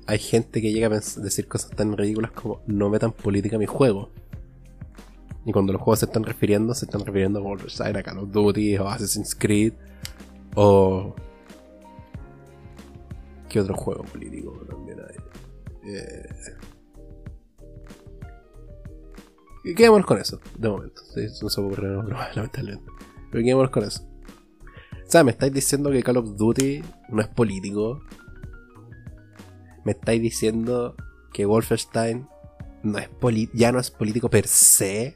[0.07, 3.66] Hay gente que llega a decir cosas tan ridículas como no metan política a mi
[3.66, 4.11] juego.
[5.44, 8.88] Y cuando los juegos se están refiriendo, se están refiriendo a Call of Duty, o
[8.88, 9.74] Assassin's Creed,
[10.54, 11.14] o.
[13.48, 15.92] ¿Qué otro juego político también hay?
[15.92, 16.28] Eh...
[19.76, 21.02] Quedémonos con eso, de momento.
[21.42, 21.88] no se ocurre
[22.34, 22.90] lamentablemente.
[23.30, 24.02] Pero quedémonos con eso.
[24.92, 28.02] O sea, me estáis diciendo que Call of Duty no es político.
[29.87, 30.97] Me estáis diciendo
[31.32, 32.26] que Wolfenstein
[32.82, 33.09] no es
[33.55, 35.14] ya no es político per se.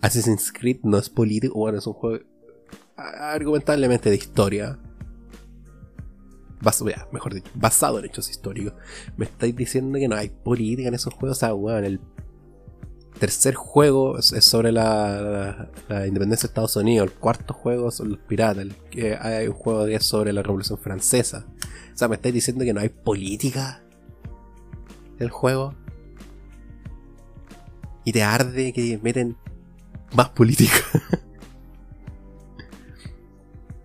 [0.00, 1.58] Assassin's Creed no es político.
[1.58, 2.24] Bueno, es un juego
[2.96, 4.78] argumentablemente de historia.
[7.12, 8.72] mejor dicho, basado en hechos históricos.
[9.18, 11.36] Me estáis diciendo que no hay política en esos juegos.
[11.36, 12.00] O sea, bueno, el
[13.18, 15.70] tercer juego es sobre la,
[16.06, 17.08] independencia de Estados Unidos.
[17.08, 18.66] El cuarto juego son los piratas.
[19.20, 21.46] hay un juego que es sobre la Revolución Francesa.
[21.94, 23.82] O sea, me estáis diciendo que no hay política
[25.16, 25.74] en el juego.
[28.04, 29.36] Y te arde que meten
[30.14, 30.76] más política.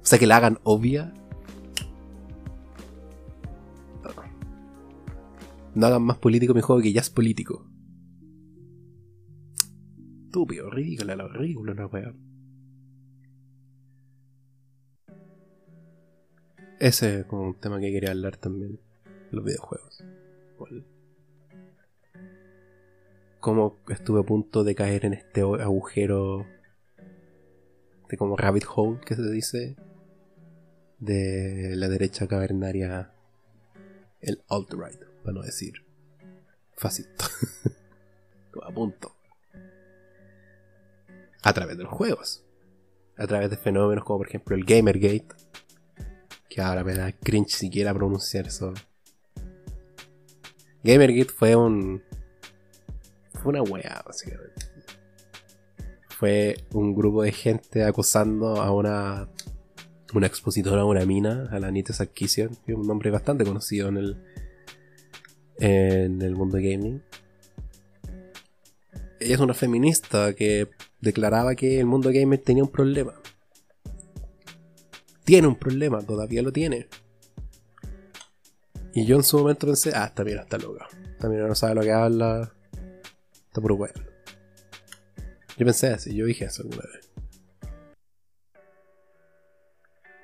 [0.02, 1.14] o sea, que la hagan obvia.
[5.76, 7.69] No hagan más político mi juego que ya es político
[10.30, 12.14] estúpido, ridículo, lo ridículo la wea.
[16.80, 18.80] Ese es como un tema que quería hablar también.
[19.32, 20.04] Los videojuegos.
[23.40, 26.46] Cómo estuve a punto de caer en este agujero
[28.08, 29.76] de como rabbit hole que se dice
[31.00, 33.14] de la derecha cavernaria
[34.22, 35.86] el alt-right, para no decir
[36.76, 37.26] fascista.
[38.64, 39.19] a punto
[41.44, 42.44] a través de los juegos.
[43.18, 45.28] A través de fenómenos como por ejemplo el Gamergate.
[46.50, 48.74] Que ahora me da cringe siquiera pronunciar eso.
[50.84, 52.02] Gamergate fue un.
[53.34, 54.66] Fue una wea, básicamente.
[56.10, 59.30] Fue un grupo de gente acusando a una.
[60.12, 62.00] Una expositora, una mina, a la Anita es
[62.68, 64.24] un nombre bastante conocido en el.
[65.60, 67.04] En el mundo gaming.
[69.20, 70.70] Ella es una feminista que
[71.02, 73.14] declaraba que el mundo gamer tenía un problema.
[75.24, 76.88] Tiene un problema, todavía lo tiene.
[78.94, 80.88] Y yo en su momento pensé, ah, esta mira está loca.
[81.12, 82.54] Esta mira no sabe lo que habla.
[83.48, 84.02] Está puro bueno.
[85.58, 87.10] Yo pensé así, yo dije eso alguna vez.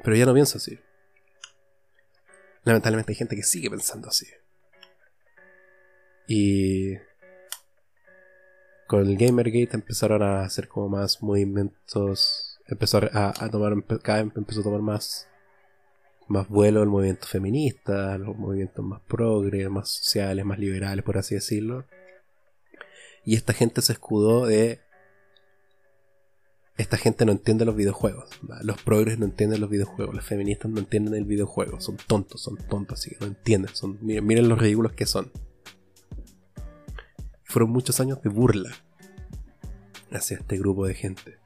[0.03, 0.79] Pero ya no pienso así.
[2.63, 4.27] Lamentablemente hay gente que sigue pensando así.
[6.27, 6.95] Y
[8.87, 12.59] con el Gamergate empezaron a hacer como más movimientos.
[12.67, 13.73] Empezó a, tomar.
[14.01, 15.27] Cada vez empezó a tomar más.
[16.27, 21.35] Más vuelo el movimiento feminista, los movimientos más progres, más sociales, más liberales, por así
[21.35, 21.85] decirlo.
[23.23, 24.79] Y esta gente se escudó de.
[26.77, 28.29] Esta gente no entiende los videojuegos.
[28.63, 30.15] Los progres no entienden los videojuegos.
[30.15, 31.79] Las feministas no entienden el videojuego.
[31.79, 33.73] Son tontos, son tontos, así que no entienden.
[33.75, 35.31] Son, miren, miren los ridículos que son
[37.45, 38.71] fueron muchos años de burla
[40.11, 41.37] hacia este grupo de gente.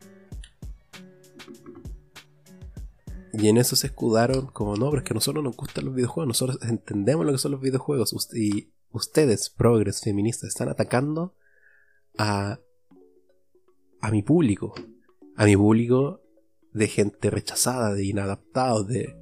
[3.33, 5.95] Y en eso se escudaron como, no, pero es que a nosotros nos gustan los
[5.95, 8.13] videojuegos, nosotros entendemos lo que son los videojuegos.
[8.33, 11.35] Y ustedes, progres feministas, están atacando
[12.17, 12.59] a,
[14.01, 14.73] a mi público.
[15.35, 16.21] A mi público
[16.73, 19.15] de gente rechazada, de inadaptados, de,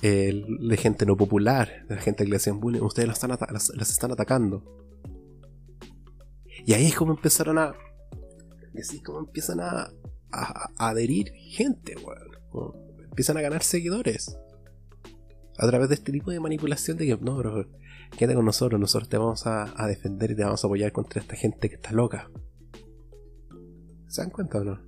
[0.00, 2.80] de gente no popular, de la gente que le hacen bullying.
[2.80, 4.81] Ustedes están, las están atacando.
[6.64, 7.74] Y ahí es como empezaron a.
[8.78, 9.90] Así es como empiezan a,
[10.30, 12.76] a, adherir gente, weón.
[13.04, 14.38] Empiezan a ganar seguidores.
[15.58, 17.68] A través de este tipo de manipulación de que, no, bro,
[18.16, 21.20] quédate con nosotros, nosotros te vamos a, a defender y te vamos a apoyar contra
[21.20, 22.30] esta gente que está loca.
[24.08, 24.80] ¿Se dan cuenta o no?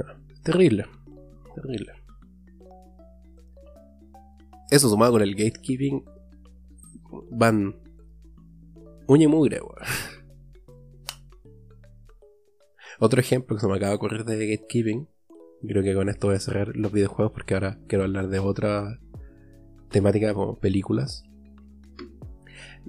[0.00, 0.86] Ah, terrible,
[1.54, 1.92] terrible.
[4.70, 6.04] Eso sumado con el gatekeeping
[7.30, 7.76] van
[9.06, 9.60] uña y mugre,
[13.00, 15.08] Otro ejemplo que se me acaba de ocurrir de gatekeeping.
[15.66, 19.00] Creo que con esto voy a cerrar los videojuegos porque ahora quiero hablar de otra
[19.90, 21.24] temática como películas.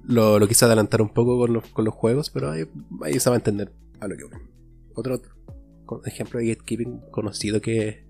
[0.04, 2.68] Lo, quise adelantar un poco con los, con los juegos, pero ahí,
[3.20, 4.40] se va a entender a lo que voy.
[4.94, 5.22] Otro,
[6.06, 8.06] ejemplo de gatekeeping conocido que,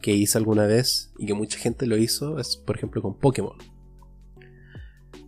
[0.00, 3.56] que hice alguna vez y que mucha gente lo hizo es, por ejemplo, con Pokémon.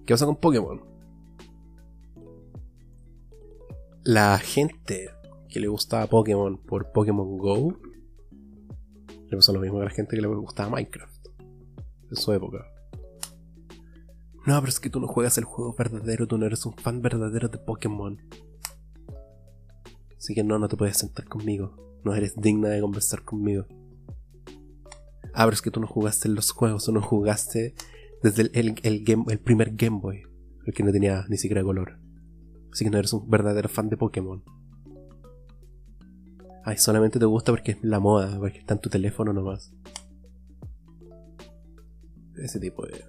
[0.07, 0.97] ¿Qué pasa con Pokémon?
[4.07, 5.11] la gente
[5.49, 7.77] que le gustaba Pokémon por Pokémon Go
[9.29, 11.27] le pasó lo mismo que a la gente que le gustaba Minecraft
[12.11, 12.65] en su época.
[14.47, 17.03] No, pero es que tú no juegas el juego verdadero, tú no eres un fan
[17.03, 18.17] verdadero de Pokémon.
[20.17, 22.01] Así que no, no te puedes sentar conmigo.
[22.05, 23.67] No eres digna de conversar conmigo.
[25.35, 27.75] Ah, pero es que tú no jugaste los juegos, tú no jugaste
[28.31, 30.23] desde el, primer Game Boy,
[30.67, 31.99] el que no tenía ni siquiera color.
[32.73, 34.43] Así que no eres un verdadero fan de Pokémon.
[36.65, 39.73] Ay, solamente te gusta porque es la moda, porque está en tu teléfono nomás.
[42.35, 43.05] Ese tipo de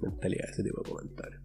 [0.00, 1.42] mentalidad, ese tipo de comentarios.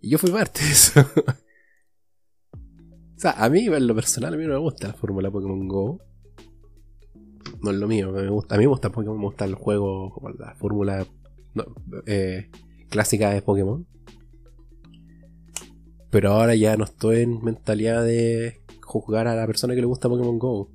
[0.00, 1.00] Y yo fui parte de eso.
[2.52, 5.66] o sea, a mí, en lo personal, a mí no me gusta la fórmula Pokémon
[5.66, 5.98] Go.
[7.62, 10.10] No es lo mío, me gusta, a mí me gusta Pokémon, me gusta el juego,
[10.12, 11.06] como la fórmula
[12.06, 12.50] eh,
[12.90, 13.86] clásica de Pokémon.
[16.10, 20.08] Pero ahora ya no estoy en mentalidad de juzgar a la persona que le gusta
[20.08, 20.70] Pokémon Go.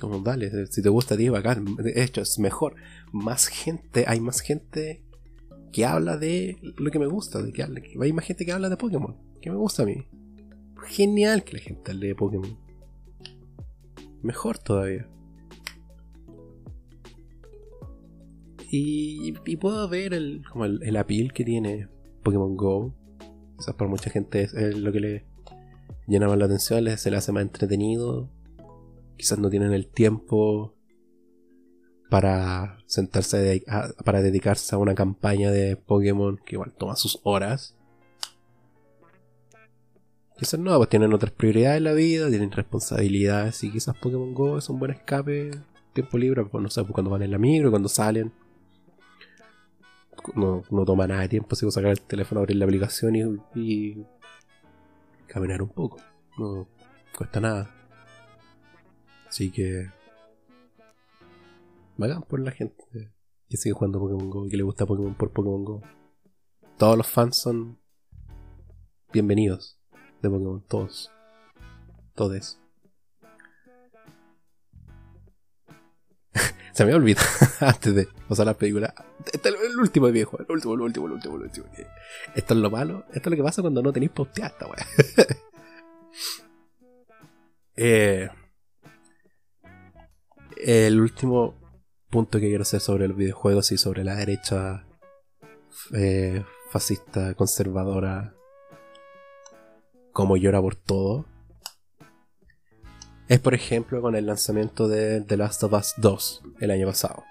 [0.00, 1.76] Como dale, si te gusta a ti, bacán.
[1.76, 2.74] De hecho, es mejor.
[3.12, 5.04] Más gente, hay más gente
[5.72, 7.42] que habla de lo que me gusta.
[7.42, 9.16] De que hay más gente que habla de Pokémon.
[9.40, 10.06] Que me gusta a mí.
[10.88, 12.58] Genial que la gente hable de Pokémon.
[14.22, 15.08] Mejor todavía.
[18.72, 21.88] Y, puedo ver el, como el, el appeal que tiene
[22.22, 22.94] Pokémon Go.
[23.58, 25.24] Quizás para mucha gente es, lo que le
[26.06, 28.30] llama más la atención, se le hace más entretenido.
[29.16, 30.74] Quizás no tienen el tiempo
[32.08, 33.64] para sentarse
[34.04, 37.76] para dedicarse a una campaña de Pokémon que igual toma sus horas.
[40.38, 44.58] Quizás no, pues tienen otras prioridades en la vida, tienen responsabilidades y quizás Pokémon Go
[44.58, 45.50] es un buen escape,
[45.92, 48.32] tiempo libre, pues no sé, pues cuando van en la micro, cuando salen
[50.34, 53.16] no, toma nada de tiempo, así sacar el teléfono, abrir la aplicación
[53.54, 54.06] y,
[55.26, 55.98] caminar un poco.
[56.38, 56.68] No
[57.16, 57.70] cuesta nada.
[59.28, 59.88] Así que.
[61.96, 62.84] Vagan por la gente
[63.48, 65.82] que sigue jugando Pokémon Go y que le gusta Pokémon por Pokémon Go.
[66.78, 67.78] Todos los fans son
[69.12, 69.78] bienvenidos
[70.22, 71.10] de Pokémon, todos.
[72.14, 72.59] Todes.
[76.72, 77.26] Se me olvidado
[77.60, 78.94] antes de pasar la película.
[79.32, 81.66] Este es el último viejo, el último, el último, el último, el último.
[82.34, 84.66] Esto es lo malo, esto es lo que pasa cuando no tenéis posteada esta
[87.76, 88.28] eh,
[90.56, 91.54] el último
[92.10, 94.86] punto que quiero hacer sobre los videojuegos y sobre la derecha
[95.94, 98.34] eh, fascista, conservadora,
[100.12, 101.26] como llora por todo
[103.30, 107.22] es por ejemplo con el lanzamiento de The Last of Us 2 el año pasado.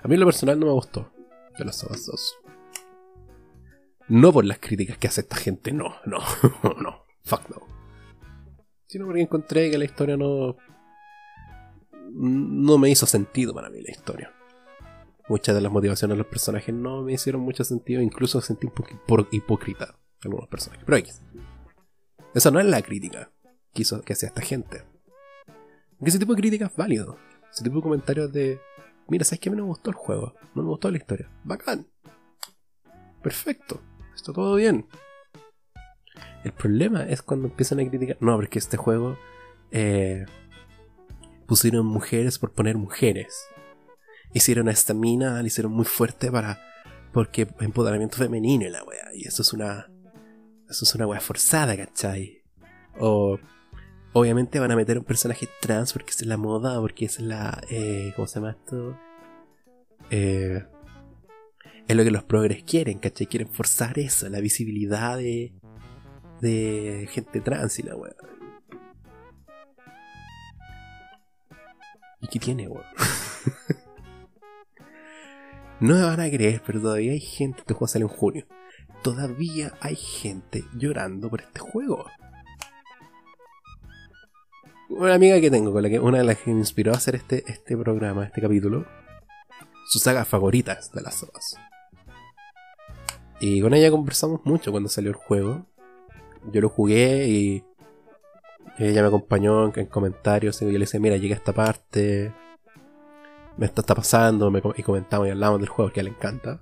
[0.00, 1.12] A mí en lo personal no me gustó
[1.56, 2.34] The Last of Us 2.
[4.10, 6.18] No por las críticas que hace esta gente, no, no,
[6.80, 7.66] no, fuck no.
[8.86, 10.56] Sino porque encontré que la historia no.
[12.12, 14.32] No me hizo sentido para mí la historia.
[15.28, 18.72] Muchas de las motivaciones de los personajes no me hicieron mucho sentido, incluso sentí un
[18.72, 20.84] poco hipócrita algunos personajes.
[20.86, 20.96] Pero.
[22.34, 23.32] Esa no es la crítica
[23.72, 24.84] que, que hacía esta gente.
[26.00, 27.18] ese tipo de críticas es válido.
[27.52, 28.60] Ese tipo de comentarios de,
[29.08, 30.34] mira, ¿sabes que a mí no me gustó el juego?
[30.54, 31.28] No me gustó la historia.
[31.44, 31.86] Bacán.
[33.22, 33.82] Perfecto.
[34.14, 34.86] Está todo bien.
[36.44, 39.18] El problema es cuando empiezan a criticar, no, porque este juego
[39.70, 40.24] eh,
[41.46, 43.46] pusieron mujeres por poner mujeres.
[44.32, 46.60] Hicieron a esta mina, la hicieron muy fuerte para.
[47.12, 49.08] Porque empoderamiento femenino y la wea.
[49.12, 49.90] Y eso es una.
[50.68, 52.44] Eso es una wea forzada, ¿cachai?
[52.98, 53.38] O
[54.12, 57.62] obviamente van a meter un personaje trans porque es la moda, porque es la.
[57.70, 58.98] Eh, ¿Cómo se llama esto?
[60.10, 60.64] Eh,
[61.86, 63.26] es lo que los progres quieren, ¿cachai?
[63.26, 65.52] Quieren forzar eso, la visibilidad de,
[66.40, 68.14] de gente trans y la weá.
[72.22, 72.84] ¿Y qué tiene, weón?
[75.80, 77.60] no me van a creer, pero todavía hay gente.
[77.60, 78.46] Este juego sale en junio.
[79.02, 82.04] Todavía hay gente llorando por este juego
[84.90, 87.14] una amiga que tengo, con la que, una de las que me inspiró a hacer
[87.14, 88.84] este, este programa, este capítulo,
[89.86, 91.56] sus sagas favoritas de las sopas.
[93.40, 95.66] Y con ella conversamos mucho cuando salió el juego.
[96.52, 97.64] Yo lo jugué y
[98.78, 102.32] ella me acompañó en, comentarios y yo le decía, mira, llegué a esta parte,
[103.56, 106.60] me está, pasando, y comentamos y hablamos del juego que a ella le encanta.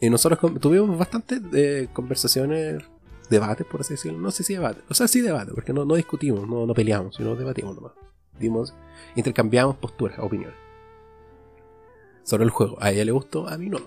[0.00, 2.82] Y nosotros tuvimos bastantes eh, conversaciones
[3.32, 4.18] debate, por así decirlo.
[4.18, 4.82] No sé si debate.
[4.88, 7.92] O sea, sí debate, porque no, no discutimos, no, no peleamos, sino debatimos nomás.
[8.38, 8.74] Dimos,
[9.16, 10.56] intercambiamos posturas, opiniones.
[12.22, 12.76] Sobre el juego.
[12.80, 13.78] A ella le gustó, a mí no.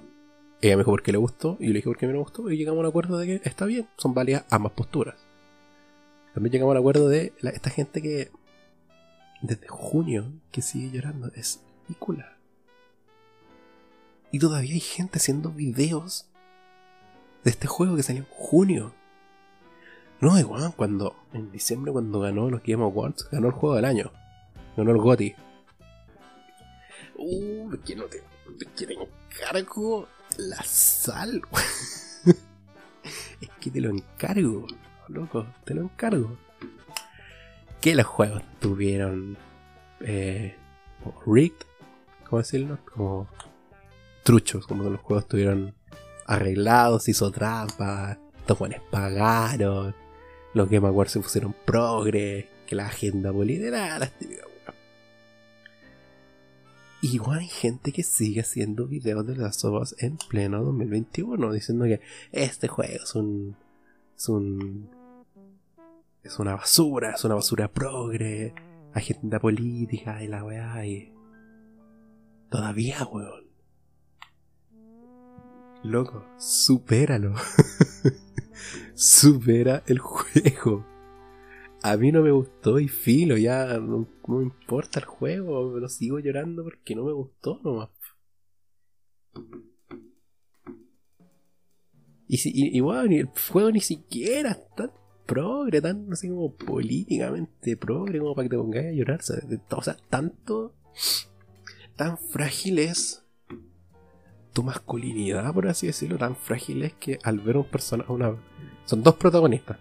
[0.62, 2.50] Ella me dijo por qué le gustó y yo le dije por qué me gustó
[2.50, 5.16] y llegamos al acuerdo de que está bien, son válidas ambas posturas.
[6.34, 8.32] También llegamos al acuerdo de esta gente que
[9.42, 11.32] desde junio que sigue llorando.
[11.36, 12.38] Es ridícula.
[14.32, 16.26] Y todavía hay gente haciendo videos
[17.44, 18.94] de este juego que salió en junio.
[20.22, 24.12] No, igual, cuando en diciembre, cuando ganó los Game Awards, ganó el juego del año.
[24.78, 25.36] Ganó el GOTY.
[27.18, 28.24] Uh, que no te,
[28.94, 30.08] encargo
[30.38, 31.42] la sal.
[33.42, 34.66] es que te lo encargo,
[35.08, 36.38] loco, te lo encargo.
[37.82, 39.38] Que los juegos tuvieron
[40.02, 40.56] eh,
[41.26, 41.66] rigged,
[42.28, 42.80] ¿cómo decirlo?
[42.94, 43.28] Como
[44.24, 45.76] truchos, como los juegos estuvieron
[46.26, 49.96] arreglados, hizo trampas, los buenos pagaron,
[50.56, 54.46] los Game Awards se pusieron progres, que la agenda política, las típicas
[57.02, 62.02] Igual hay gente que sigue haciendo videos de las of en pleno 2021 diciendo que
[62.32, 63.56] este juego es un.
[64.18, 64.90] es un.
[66.24, 68.56] es una basura, es una basura progre,
[68.94, 71.14] agenda política y la weá y.
[72.50, 73.45] Todavía, weón.
[75.86, 77.36] Loco, supéralo.
[78.96, 80.86] Supera el juego
[81.86, 86.18] a mí no me gustó y filo, ya no, me importa el juego, lo sigo
[86.18, 87.90] llorando porque no me gustó nomás.
[92.28, 94.92] Y, si, y, el juego ni siquiera está
[95.28, 99.20] progre, tan así como políticamente progre como para que te pongas a llorar.
[99.70, 100.74] O sea, tanto,
[101.96, 103.25] tan frágil es
[104.56, 108.34] tu masculinidad, por así decirlo, tan frágil es que al ver un personaje, una,
[108.86, 109.78] son dos protagonistas,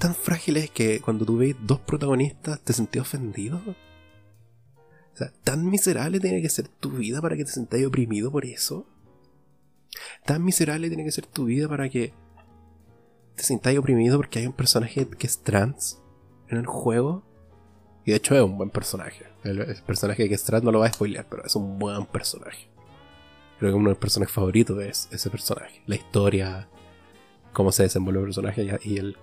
[0.00, 3.60] tan frágiles que cuando tú ves dos protagonistas te sentís ofendido.
[3.66, 8.44] O sea, tan miserable tiene que ser tu vida para que te sentáis oprimido por
[8.44, 8.84] eso.
[10.26, 12.12] Tan miserable tiene que ser tu vida para que
[13.36, 16.02] te sintáis oprimido porque hay un personaje que es trans
[16.48, 17.22] en el juego.
[18.04, 19.24] Y de hecho es un buen personaje.
[19.44, 22.73] El, personaje que es trans no lo va a spoilear, pero es un buen personaje.
[23.58, 25.82] Creo que uno de mis personajes favoritos es ese personaje.
[25.86, 26.68] La historia,
[27.52, 29.16] cómo se desenvuelve el personaje y el,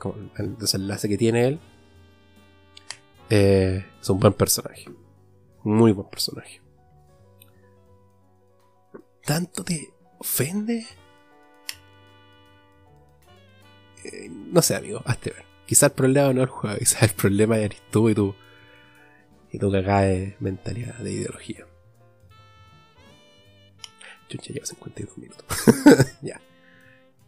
[0.57, 1.59] desenlace que tiene él.
[3.29, 4.85] Eh, es un buen personaje.
[5.63, 6.61] Muy buen personaje.
[9.23, 10.85] ¿Tanto te ofende?
[14.03, 15.45] Eh, no sé, amigo, hazte ver.
[15.65, 18.35] Quizás el problema no es el juego, quizás el problema eres tú y tú.
[19.51, 21.65] Y tu cagada de mentalidad, de ideología.
[24.31, 25.45] Chucha, lleva 52 minutos.
[26.21, 26.39] ya.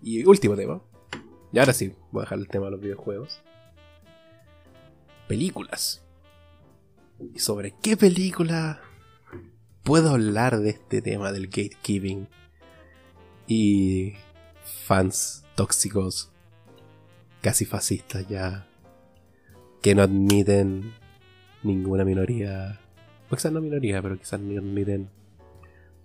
[0.01, 0.81] Y último tema.
[1.51, 3.41] Y ahora sí, voy a dejar el tema de los videojuegos.
[5.27, 6.01] Películas.
[7.33, 8.81] ¿Y sobre qué película
[9.83, 12.27] puedo hablar de este tema del gatekeeping?
[13.47, 14.13] Y
[14.85, 16.31] fans tóxicos,
[17.41, 18.67] casi fascistas ya,
[19.81, 20.93] que no admiten
[21.63, 22.79] ninguna minoría,
[23.29, 25.09] o quizás no minoría, pero quizás no admiten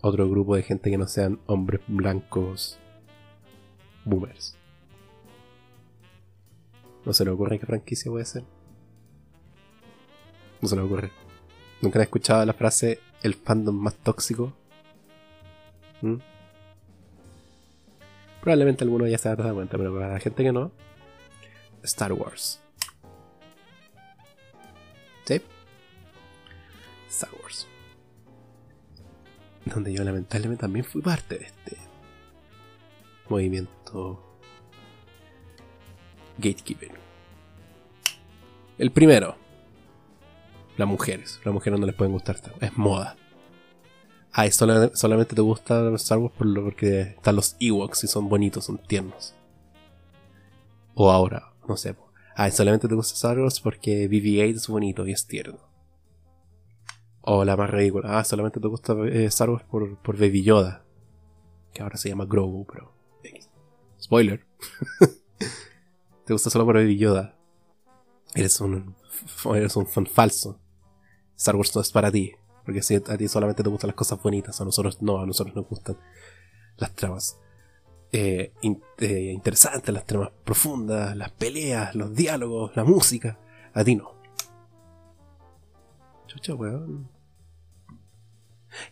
[0.01, 2.79] otro grupo de gente que no sean hombres blancos
[4.05, 4.57] boomers.
[7.05, 8.45] ¿No se le ocurre qué franquicia puede ser?
[10.61, 11.11] No se le ocurre.
[11.81, 14.53] ¿Nunca han escuchado la frase el fandom más tóxico?
[16.03, 16.17] ¿Mm?
[18.41, 20.73] Probablemente alguno ya se dado cuenta, pero para la gente que no,
[21.83, 22.61] Star Wars.
[25.25, 25.41] ¿Sí?
[27.09, 27.67] Star Wars.
[29.75, 31.77] Donde yo lamentablemente también fui parte de este
[33.29, 34.23] movimiento
[36.39, 36.93] gatekeeper.
[38.79, 39.37] El primero,
[40.77, 41.41] las mujeres.
[41.45, 43.17] Las mujeres no les pueden gustar Es moda.
[44.33, 48.79] Ay, solamente te gusta Star Wars por porque están los Ewoks y son bonitos, son
[48.79, 49.35] tiernos.
[50.95, 51.97] O ahora, no sé.
[52.37, 55.59] Ay, solamente te gusta Star Wars porque BB-8 es bonito y es tierno.
[57.31, 58.19] O la más ridícula.
[58.19, 60.87] Ah, solamente te gusta eh, Star Wars por, por Baby Yoda.
[61.75, 62.95] Que ahora se llama Grogu, pero.
[64.01, 64.47] Spoiler.
[66.25, 67.37] te gusta solo por Baby Yoda,
[68.35, 68.97] eres un,
[69.55, 70.59] eres un fan falso.
[71.37, 72.33] Star Wars no es para ti.
[72.65, 75.55] Porque si a ti solamente te gustan las cosas bonitas, a nosotros no, a nosotros
[75.55, 75.99] nos gustan
[76.79, 77.39] las tramas
[78.11, 83.39] eh, eh, interesantes, las tramas profundas, las peleas, los diálogos, la música.
[83.75, 84.15] A ti no.
[86.27, 87.18] Chucha, weón.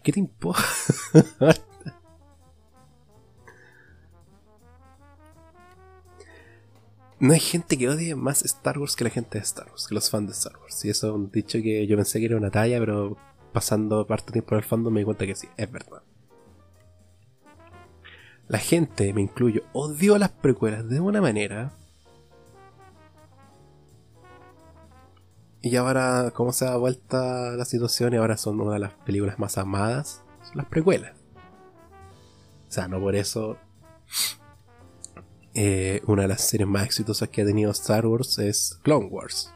[0.02, 0.62] ¿Qué te importa?
[7.18, 9.94] no hay gente que odie más Star Wars que la gente de Star Wars, que
[9.94, 10.84] los fans de Star Wars.
[10.84, 13.16] Y eso es un dicho que yo pensé que era una talla, pero
[13.52, 16.02] pasando parte tiempo en el fandom me di cuenta que sí, es verdad.
[18.48, 21.72] la gente, me incluyo, odió las precuelas de una manera.
[25.66, 28.14] Y ahora, ¿cómo se da vuelta la situación?
[28.14, 30.22] Y ahora son una de las películas más amadas.
[30.44, 31.12] Son las precuelas.
[32.68, 33.58] O sea, no por eso.
[35.54, 39.52] Eh, una de las series más exitosas que ha tenido Star Wars es Clone Wars.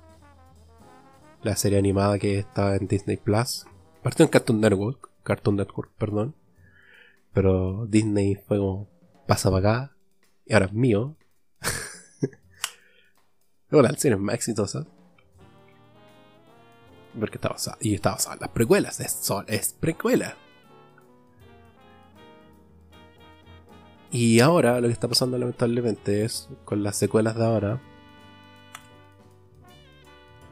[1.44, 3.66] La serie animada que estaba en Disney Plus.
[4.02, 5.11] Partió en Cartoon Network.
[5.22, 6.34] Cartoon Network, perdón.
[7.32, 8.88] Pero Disney fue como,
[9.28, 9.96] pasa para acá,
[10.44, 11.14] y ahora es mío.
[13.70, 14.84] Bueno, la serie es más exitosa.
[17.18, 20.36] Porque está basada, y está basada en las precuelas, es, es precuela.
[24.12, 27.80] Y ahora lo que está pasando lamentablemente es con las secuelas de ahora.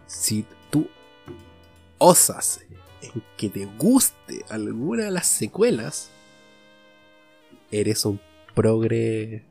[0.06, 0.88] Si tú
[1.98, 2.60] osas
[3.02, 6.10] en que te guste alguna de las secuelas,
[7.70, 8.20] eres un
[8.54, 9.44] progre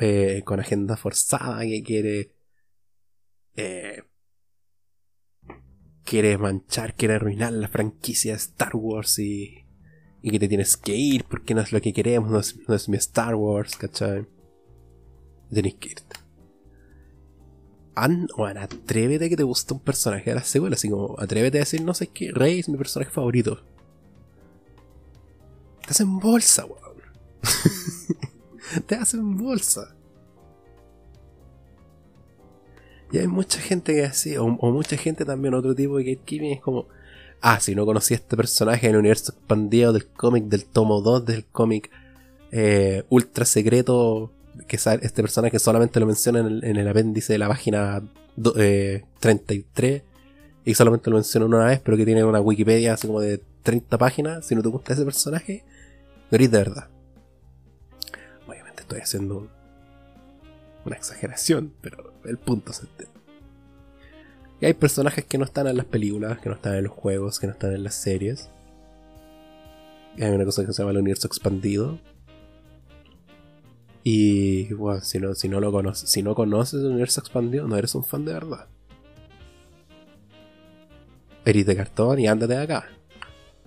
[0.00, 2.32] eh, con agenda forzada que quiere
[3.56, 4.02] eh,
[6.08, 9.66] quiere manchar, quiere arruinar la franquicia de Star Wars y,
[10.22, 12.96] y que te tienes que ir porque no es lo que queremos, no es, mi
[12.96, 14.26] Star Wars, ¿cachai?
[15.52, 16.16] Tienes que irte.
[17.94, 21.60] An, bueno, atrévete que te guste un personaje de la secuela, así como atrévete a
[21.60, 23.62] decir, no sé qué, Rey es mi personaje favorito.
[25.82, 27.02] Estás en bolsa, weón.
[28.86, 29.94] te hacen bolsa.
[33.10, 36.60] Y hay mucha gente que así, o, mucha gente también, otro tipo de gatekeeping es
[36.60, 36.86] como,
[37.40, 41.00] ah, si no conocí a este personaje en el universo expandido del cómic del tomo
[41.00, 41.90] 2 del cómic
[42.52, 44.32] eh, ultra secreto,
[44.66, 48.02] que este personaje solamente lo menciona en el, apéndice de la página
[49.20, 50.04] 33 eh,
[50.64, 53.96] y solamente lo menciona una vez, pero que tiene una Wikipedia así como de 30
[53.96, 55.64] páginas, si no te gusta ese personaje,
[56.30, 56.88] no de verdad.
[58.88, 59.50] Estoy haciendo
[60.86, 62.86] una exageración, pero el punto se.
[64.60, 67.38] Y hay personajes que no están en las películas, que no están en los juegos,
[67.38, 68.50] que no están en las series.
[70.16, 71.98] Y hay una cosa que se llama el universo expandido.
[74.02, 77.76] Y bueno, si no, si no lo conoces, si no conoces el universo expandido, no
[77.76, 78.66] eres un fan de verdad.
[81.44, 82.88] Eres de cartón y ándate de acá.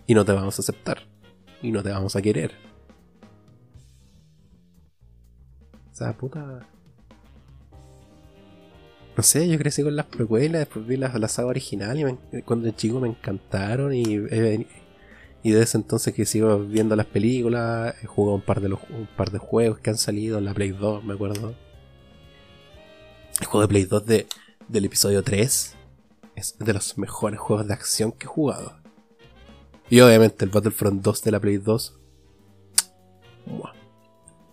[0.08, 1.04] Y no te vamos a aceptar.
[1.62, 2.52] Y no te vamos a querer.
[6.18, 6.68] puta.
[9.16, 12.68] No sé, yo crecí con las precuelas, después vi la, la saga original y cuando
[12.68, 14.04] el chico me encantaron y,
[15.44, 19.08] y desde entonces que sigo viendo las películas, he jugado un par de los, un
[19.08, 21.56] par de juegos que han salido en la Play 2, me acuerdo.
[23.40, 24.28] El juego de Play 2 de,
[24.68, 25.76] del episodio 3
[26.36, 28.78] es de los mejores juegos de acción que he jugado.
[29.90, 31.98] Y obviamente el Battlefront 2 de la Play 2.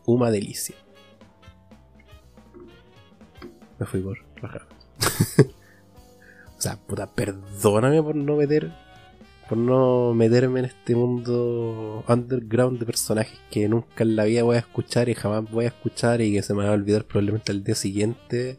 [0.06, 0.74] Una delicia.
[3.78, 4.28] Me fui por.
[6.59, 8.72] o sea, puta, perdóname por no meter.
[9.49, 14.57] Por no meterme en este mundo underground de personajes que nunca en la vida voy
[14.57, 17.53] a escuchar y jamás voy a escuchar y que se me va a olvidar probablemente
[17.53, 18.59] al día siguiente.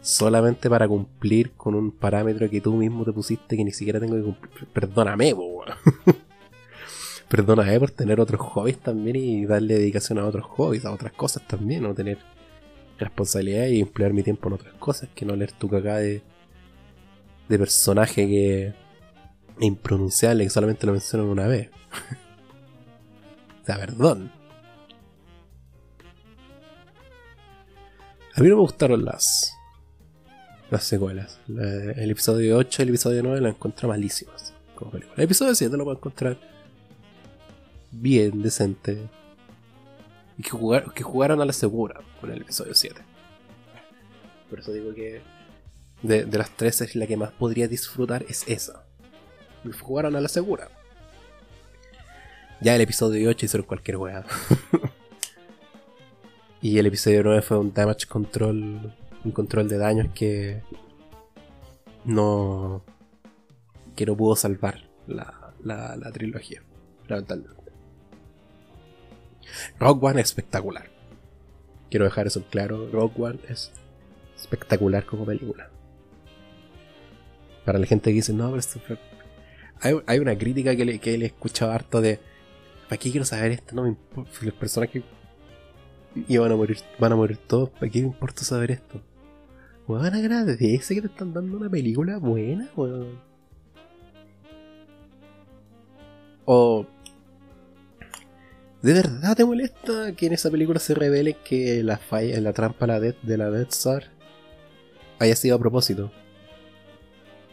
[0.00, 4.16] Solamente para cumplir con un parámetro que tú mismo te pusiste que ni siquiera tengo
[4.16, 4.66] que cumplir.
[4.72, 5.64] Perdóname, po,
[7.28, 11.46] Perdóname por tener otros hobbies también y darle dedicación a otros hobbies, a otras cosas
[11.46, 12.18] también, no tener
[13.04, 16.22] responsabilidad y emplear mi tiempo en otras cosas que no leer tu cagada de,
[17.48, 18.74] de personaje que
[19.60, 21.70] impronunciable que solamente lo mencionan una vez.
[23.62, 24.32] o sea, perdón.
[28.34, 29.54] A mí no me gustaron las
[30.72, 31.38] las secuelas.
[31.48, 35.84] el episodio 8 y el episodio 9 lo encontré malísimos como El episodio 7 lo
[35.84, 36.38] puedo encontrar
[37.90, 38.98] bien, decente
[40.38, 43.00] y que, jugar, que jugaron a la segura con el episodio 7.
[44.48, 45.22] Por eso digo que
[46.02, 48.84] de, las tres es la que más podría disfrutar es esa.
[49.64, 50.68] Y jugaron a la segura.
[52.60, 54.24] Ya el episodio 8 hicieron cualquier weá.
[56.60, 58.94] y el episodio 9 fue un damage control.
[59.24, 60.62] Un control de daños que.
[62.04, 62.84] No.
[63.94, 66.62] que no pudo salvar la, la, la trilogía.
[67.06, 67.61] Lamentablemente.
[69.78, 70.90] Rock One es espectacular.
[71.90, 72.88] Quiero dejar eso claro.
[72.90, 73.72] Rock One es
[74.36, 75.70] espectacular como película.
[77.64, 78.80] Para la gente que dice, no, pero esto
[80.06, 82.20] hay, una crítica que le, que le he escuchado harto de.
[82.88, 83.74] ¿Para qué quiero saber esto?
[83.74, 84.86] No me importa.
[84.86, 85.02] Que.
[86.28, 87.70] Y van a morir, van a morir todos.
[87.70, 89.02] ¿Para qué me importa saber esto?
[89.88, 92.68] Weón, agradece que te están dando una película buena.
[96.44, 96.86] O
[98.82, 102.98] ¿De verdad te molesta que en esa película se revele que la falla, la trampa
[102.98, 104.10] de la Death Star
[105.20, 106.10] haya sido a propósito?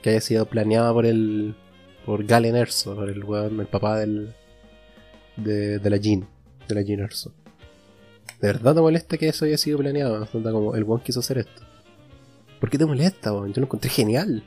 [0.02, 1.56] Que haya sido planeada por el.
[2.04, 4.34] por Galen Erso, por el weón, el papá del.
[5.38, 6.28] de, de la Jean,
[6.68, 7.32] de la Jean Erso.
[8.42, 10.26] ¿De verdad te molesta que eso haya sido planeado?
[10.32, 11.62] Como el weón quiso hacer esto.
[12.60, 13.54] ¿Por qué te molesta, weón?
[13.54, 14.44] Yo lo encontré genial.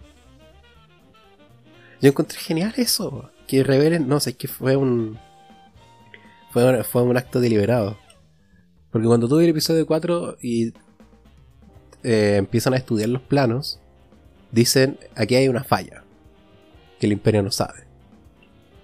[2.00, 3.30] Yo encontré genial eso.
[3.46, 5.16] Que revelen, no sé, que fue un
[6.52, 7.96] fue, un acto deliberado.
[8.90, 10.74] Porque cuando tuve el episodio 4 y
[12.02, 13.80] eh, empiezan a estudiar los planos,
[14.50, 16.04] dicen, aquí hay una falla,
[17.00, 17.86] que el imperio no sabe.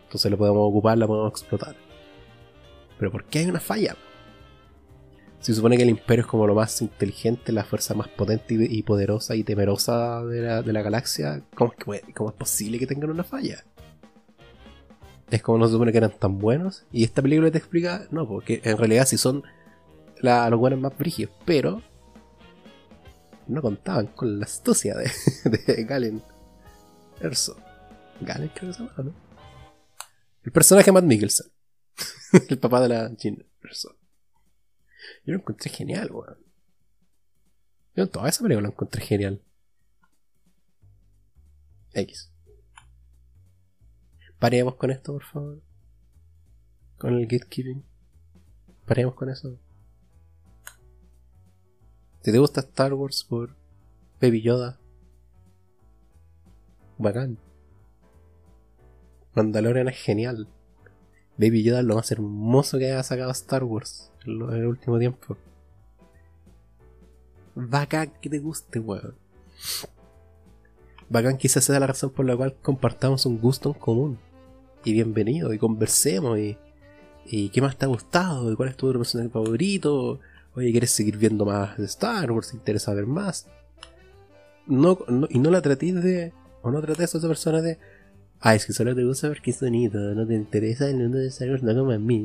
[0.04, 1.76] Entonces lo podemos ocupar, la podemos explotar.
[2.98, 3.96] Pero ¿por qué hay una falla?
[5.40, 8.82] Se supone que el imperio es como lo más inteligente, la fuerza más potente y,
[8.82, 11.42] poderosa y temerosa de la, de la galaxia.
[11.54, 13.62] ¿Cómo es, que, ¿Cómo es posible que tengan una falla?
[15.30, 16.84] Es como no se supone que eran tan buenos.
[16.92, 19.44] Y esta película te explica, no, porque en realidad sí son
[20.20, 21.82] los buenos más brígidos, pero
[23.46, 25.10] no contaban con la astucia de,
[25.66, 26.22] de Galen
[27.20, 27.56] Erso.
[28.20, 29.14] Galen creo que se llama, ¿no?
[30.42, 31.46] El personaje Matt Mikkelsen.
[32.48, 33.96] el papá de la Jean Erso.
[35.24, 36.38] Yo lo encontré genial, weón.
[37.94, 39.42] Yo en toda esa película lo encontré genial.
[41.92, 42.30] X.
[44.38, 45.60] Paremos con esto, por favor.
[46.98, 47.82] Con el gatekeeping.
[48.86, 49.58] Paremos con eso.
[52.22, 53.56] Si te gusta Star Wars por
[54.20, 54.78] Baby Yoda,
[56.98, 57.38] bacán.
[59.34, 60.48] Mandalorian es genial.
[61.36, 65.36] Baby Yoda es lo más hermoso que haya sacado Star Wars en, el último tiempo.
[67.54, 69.16] Bacán que te guste, weón.
[71.08, 74.27] Bacán quizás sea la razón por la cual compartamos un gusto en común
[74.84, 76.56] y bienvenido y conversemos y,
[77.26, 80.20] y qué más te ha gustado y cuál es tu personaje favorito.
[80.54, 82.50] Oye, ¿quieres seguir viendo más de Star Wars?
[82.50, 83.46] ¿Te interesa ver más?
[84.66, 84.98] No,
[85.28, 86.32] y no la trates de.
[86.62, 87.78] O no trates a esa persona de.
[88.40, 91.28] Ah, es que solo te gusta ver qué sonido, no te interesa el mundo de
[91.28, 92.24] Star Wars, no como a mí.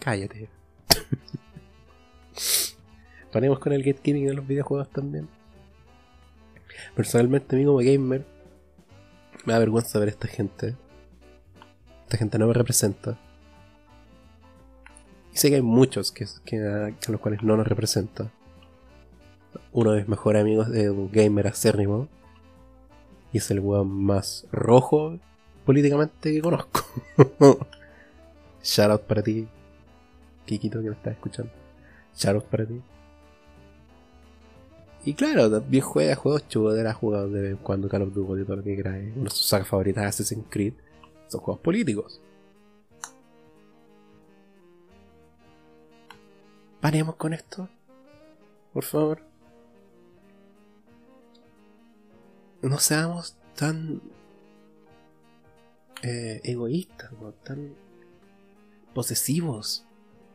[0.00, 0.48] Cállate.
[3.32, 5.28] Ponemos con el gatekeeping de los videojuegos también.
[6.94, 8.24] Personalmente, a mí como gamer,
[9.44, 10.76] me da vergüenza ver a esta gente.
[12.04, 13.18] Esta gente no me representa.
[15.32, 16.24] Y sé que hay muchos que,
[16.58, 18.30] a los cuales no nos representa.
[19.72, 22.08] Uno de mis mejores amigos es un gamer acérrimo.
[23.32, 25.18] Y es el weón más rojo
[25.66, 26.80] políticamente que conozco.
[28.62, 29.46] Shout out para ti,
[30.46, 31.52] Kikito, que me estás escuchando.
[32.16, 32.80] Shout out para ti.
[35.04, 38.62] Y claro, también juega juegos chubos, ha jugado de cuando Call of Duty todo lo
[38.62, 38.96] que quieras.
[39.14, 40.74] Una de sus sagas favoritas Assassin's Creed
[41.28, 42.20] son juegos políticos.
[46.80, 47.68] Paremos con esto.
[48.72, 49.22] Por favor.
[52.62, 54.02] No seamos tan
[56.02, 57.10] eh, egoístas,
[57.44, 57.74] tan
[58.94, 59.84] posesivos,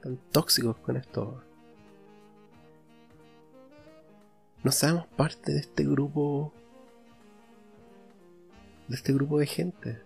[0.01, 1.43] tan tóxicos con esto
[4.63, 6.53] no seamos parte de este grupo
[8.87, 10.01] de este grupo de gente.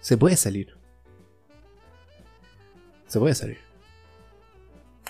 [0.00, 0.76] Se puede salir.
[3.06, 3.58] Se puede salir.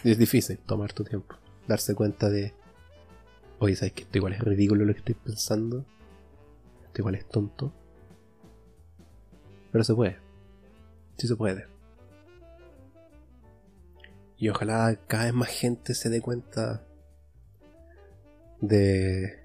[0.05, 1.37] Y es difícil tomar tu tiempo.
[1.67, 2.55] Darse cuenta de.
[3.59, 5.87] Oye, ¿sabes que esto igual es ridículo lo que estoy pensando?
[6.85, 7.73] Esto igual es tonto.
[9.71, 10.19] Pero se puede.
[11.17, 11.72] Sí se puede.
[14.43, 16.85] Y ojalá cada vez más gente se dé cuenta
[18.61, 19.39] de,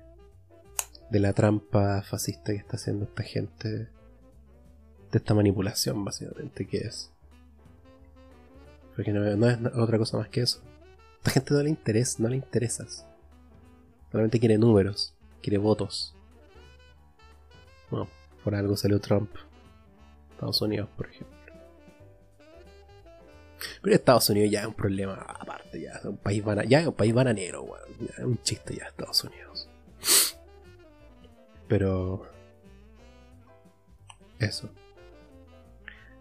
[1.12, 3.90] de la trampa fascista que está haciendo esta gente, de
[5.12, 7.12] esta manipulación básicamente que es.
[8.96, 10.64] Porque no, es otra cosa más que eso.
[10.64, 13.06] A esta gente no le interesa, no le interesas.
[14.12, 16.16] Solamente quiere números, quiere votos.
[17.92, 18.10] Bueno,
[18.44, 19.30] por algo salió Trump.
[20.32, 21.37] Estados Unidos, por ejemplo.
[23.82, 27.14] Pero Estados Unidos ya es un problema aparte, ya es un país, ya un país
[27.14, 28.10] bananero, weón.
[28.18, 29.70] es un chiste ya Estados Unidos.
[31.68, 32.26] Pero...
[34.40, 34.70] Eso.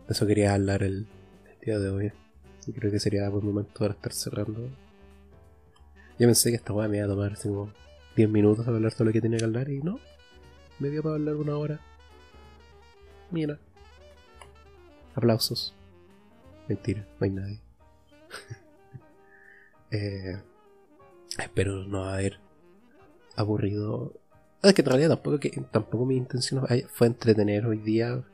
[0.09, 1.07] Eso quería hablar el,
[1.61, 2.12] día de hoy.
[2.66, 4.70] Y creo que sería buen momento para estar cerrando.
[6.18, 7.72] Yo pensé que esta weá me iba a tomar como
[8.16, 10.01] 10 minutos para hablar todo lo que tenía que hablar y no.
[10.78, 11.80] Me dio para hablar una hora.
[13.30, 13.59] Mira.
[15.14, 15.75] Aplausos.
[16.68, 17.60] Mentira, no hay nadie.
[19.90, 20.40] eh,
[21.38, 22.40] espero no haber
[23.36, 24.14] aburrido
[24.62, 28.24] Es que en realidad tampoco, que, tampoco mi intención fue entretener hoy día.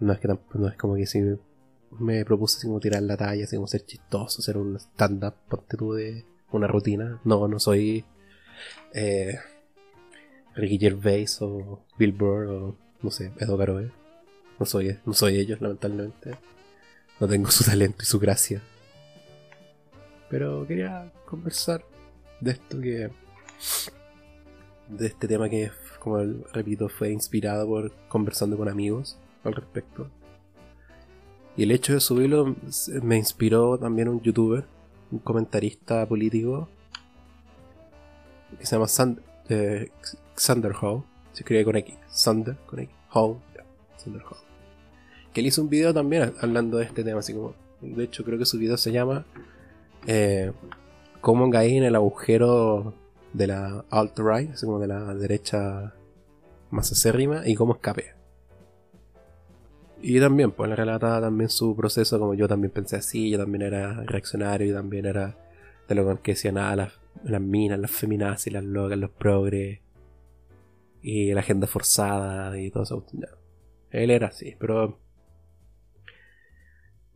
[0.00, 1.22] No es que no es como que si
[1.98, 5.76] me propuse así como tirar la talla, así como ser chistoso, hacer un stand-up, ponte
[5.76, 7.20] tú de una rutina.
[7.24, 8.04] No, no soy
[8.92, 9.38] eh,
[10.54, 13.90] Ricky Gervais o Bill Burr o no sé, Edo Caroe.
[14.58, 16.32] No soy, no soy ellos, lamentablemente.
[17.22, 18.60] No tengo su talento y su gracia.
[20.28, 21.84] Pero quería conversar
[22.40, 23.10] de esto que.
[24.88, 25.70] de este tema que,
[26.00, 26.18] como
[26.52, 30.10] repito, fue inspirado por conversando con amigos al respecto.
[31.56, 32.56] Y el hecho de subirlo
[33.02, 34.64] me inspiró también un youtuber,
[35.12, 36.68] un comentarista político,
[38.58, 39.92] que se llama Sand eh.
[40.34, 41.94] Se escribe con X.
[42.08, 42.92] Sander con X.
[43.10, 43.38] Hall.
[43.96, 44.51] Sander Hall.
[45.32, 47.54] Que él hizo un video también hablando de este tema, así como.
[47.80, 49.26] De hecho, creo que su video se llama
[50.06, 50.52] eh,
[51.20, 52.94] Cómo caí en el agujero
[53.32, 55.94] de la alt-right, así como de la derecha
[56.70, 58.14] más acérrima, y cómo escapé.
[60.00, 63.62] Y también, pues le relata también su proceso, como yo también pensé así, yo también
[63.62, 65.36] era reaccionario y también era
[65.88, 66.92] de lo que decían nada las,
[67.24, 69.80] las minas, las feminazis, las locas, los progres
[71.02, 73.06] y la agenda forzada y todo eso.
[73.90, 74.98] Él era así, pero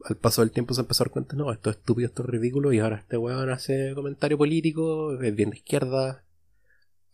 [0.04, 2.28] al paso del tiempo se empezó a dar cuenta, no, esto es estúpido, esto es
[2.28, 6.24] ridículo, y ahora este weón hace comentario político, es bien de izquierda,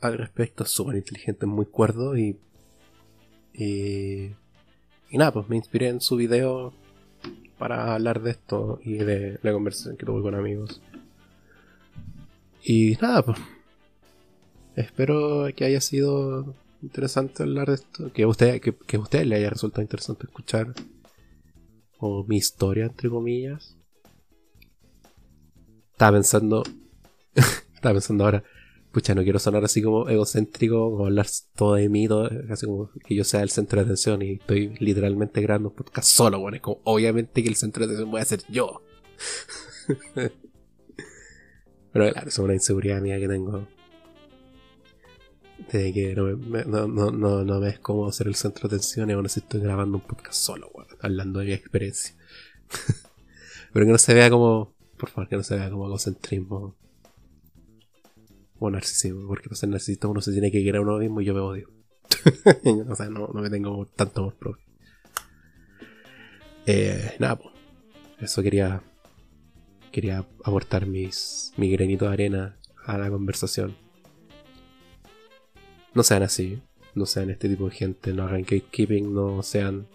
[0.01, 2.39] al respecto, es súper inteligente, muy cuerdo, y,
[3.55, 4.35] y,
[5.11, 6.75] y nada, pues me inspiré en su video
[7.59, 10.83] para hablar de esto y de la conversación que tuve con amigos.
[12.65, 13.39] Y nada, pues
[14.75, 19.37] espero que haya sido interesante hablar de esto, que a que, que a usted le
[19.37, 20.75] haya resultado interesante escuchar
[22.05, 23.77] o mi historia, entre comillas.
[25.93, 26.65] Estaba pensando,
[27.75, 28.43] estaba pensando ahora,
[28.91, 32.91] pucha, no quiero sonar así como egocéntrico, o hablar todo de mí, todo, así como
[33.07, 36.59] que yo sea el centro de atención y estoy literalmente grabando un podcast solo, bueno,
[36.61, 38.83] como obviamente que el centro de atención voy a ser yo.
[41.93, 43.69] Pero claro, es una inseguridad mía que tengo.
[45.71, 48.77] De que no me, no, no, no, no me es cómodo ser el centro de
[48.77, 52.15] atención y aún así estoy grabando un podcast solo, bueno hablando de mi experiencia.
[53.73, 56.77] Pero que no se vea como, por favor, que no se vea como egocentrismo
[58.59, 61.25] o narcisismo, porque para ser narcisista uno se tiene que querer a uno mismo y
[61.25, 61.69] yo me odio.
[62.89, 64.65] o sea, no, me tengo tanto amor propio.
[66.67, 67.55] Eh, nada, pues.
[68.21, 68.83] Eso quería.
[69.91, 72.57] Quería aportar mis, mi granito de arena
[72.87, 73.77] a la conversación.
[75.95, 76.63] No sean así.
[76.95, 78.13] No sean este tipo de gente.
[78.13, 79.13] No hagan gatekeeping.
[79.13, 79.87] No sean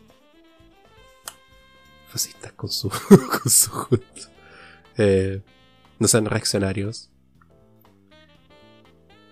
[2.07, 3.71] fascistas con su, con su
[4.97, 5.41] eh,
[5.99, 7.09] no sean reaccionarios.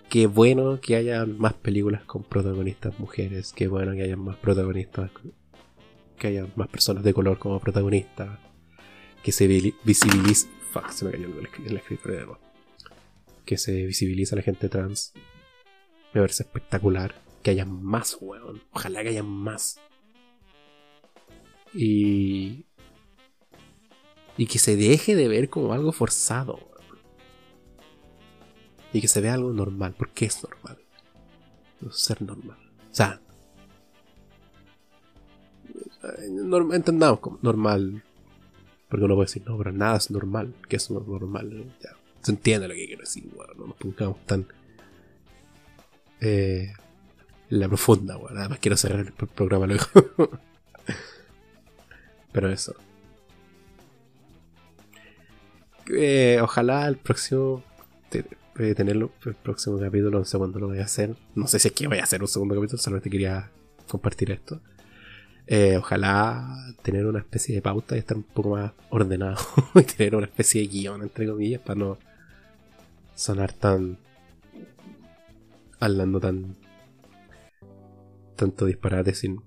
[0.08, 3.52] Qué bueno que haya más películas con protagonistas mujeres.
[3.52, 5.10] Qué bueno que haya más protagonistas.
[6.18, 8.38] Que haya más personas de color como protagonistas.
[9.22, 10.48] Que se visibilice.
[10.72, 11.26] Fuck, se me cayó
[11.66, 12.26] el, escritorio de
[13.44, 15.12] Que se visibilice a la gente trans.
[16.16, 17.14] Me espectacular.
[17.42, 18.62] Que haya más, weón.
[18.72, 19.78] Ojalá que haya más.
[21.74, 22.64] Y.
[24.38, 26.58] Y que se deje de ver como algo forzado.
[28.94, 30.78] Y que se vea algo normal, porque es normal.
[31.90, 32.58] ser normal.
[32.90, 33.20] O sea.
[36.72, 38.02] entendamos como normal.
[38.88, 40.54] Porque uno puede decir, no, pero nada es normal.
[40.66, 41.74] Que es normal.
[41.82, 41.90] Ya,
[42.22, 44.46] se entiende lo que quiero decir, bueno, no nos pongamos tan.
[46.20, 46.72] Eh,
[47.50, 48.36] la profunda, bueno.
[48.36, 49.84] Nada más quiero cerrar el programa luego.
[52.32, 52.74] Pero eso.
[55.88, 57.62] Eh, ojalá el próximo.
[58.58, 61.14] Eh, tenerlo, el próximo capítulo, no sé cuándo lo voy a hacer.
[61.34, 63.50] No sé si es que voy a hacer un segundo capítulo, solamente quería
[63.86, 64.60] compartir esto.
[65.46, 69.36] Eh, ojalá tener una especie de pauta y estar un poco más ordenado.
[69.74, 71.98] y tener una especie de guion, entre comillas, para no
[73.14, 73.98] sonar tan.
[75.80, 76.56] Hablando tan.
[78.36, 79.42] tanto disparate sin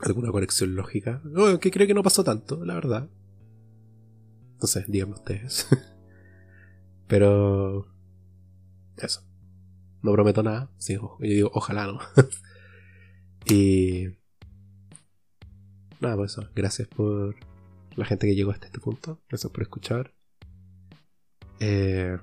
[0.00, 1.22] alguna conexión lógica.
[1.60, 3.08] que creo que no pasó tanto, la verdad.
[4.60, 5.68] No sé, díganme ustedes.
[7.06, 7.86] Pero.
[8.96, 9.22] Eso.
[10.02, 10.70] No prometo nada.
[10.80, 11.98] Yo digo, ojalá no.
[13.46, 14.06] y.
[16.00, 16.48] Nada, pues eso.
[16.54, 17.36] Gracias por
[17.96, 19.20] la gente que llegó hasta este punto.
[19.28, 20.12] Gracias por escuchar.
[21.60, 22.18] Eh...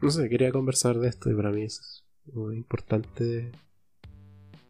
[0.00, 3.50] No sé, quería conversar de esto y para mí es muy importante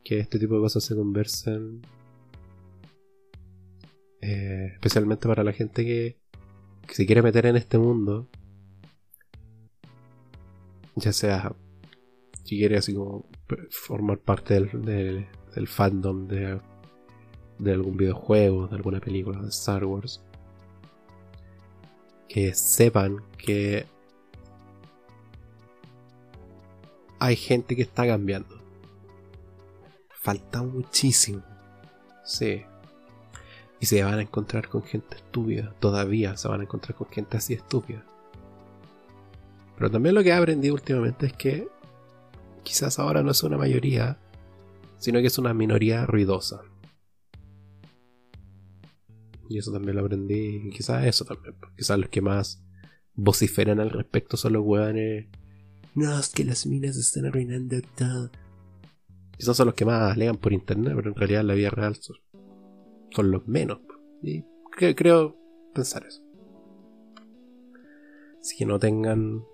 [0.02, 1.82] que este tipo de cosas se conversen.
[4.20, 6.18] Eh, especialmente para la gente que,
[6.86, 8.28] que se quiere meter en este mundo.
[10.96, 11.55] Ya sea
[12.44, 13.26] si quiere así como
[13.70, 16.59] formar parte del, del, fandom de,
[17.59, 20.22] de algún videojuego, de alguna película de Star Wars,
[22.26, 23.84] que sepan que
[27.19, 28.59] hay gente que está cambiando.
[30.11, 31.43] Falta muchísimo.
[32.24, 32.62] Sí.
[33.81, 35.74] Y se van a encontrar con gente estúpida.
[35.78, 38.05] Todavía se van a encontrar con gente así estúpida.
[39.77, 41.69] Pero también lo que he aprendido últimamente es que
[42.65, 44.19] quizás ahora no es una mayoría,
[44.99, 46.62] sino que es una minoría ruidosa.
[49.49, 50.69] Y eso también lo aprendí.
[50.70, 51.55] quizás eso también.
[51.59, 51.73] Pues.
[51.77, 52.62] Quizás los que más
[53.15, 55.27] vociferan al respecto son los hueones.
[55.99, 58.31] No, es que las minas están arruinando todo.
[59.37, 61.97] Quizás son los que más lean por internet, pero en realidad en la vida real
[61.97, 63.81] son, los menos.
[64.23, 65.37] Y creo
[65.75, 66.23] pensar eso.
[68.41, 69.45] Así que no tengan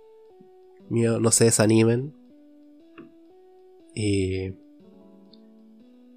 [0.90, 2.14] miedo, no se desanimen.
[3.94, 4.52] Y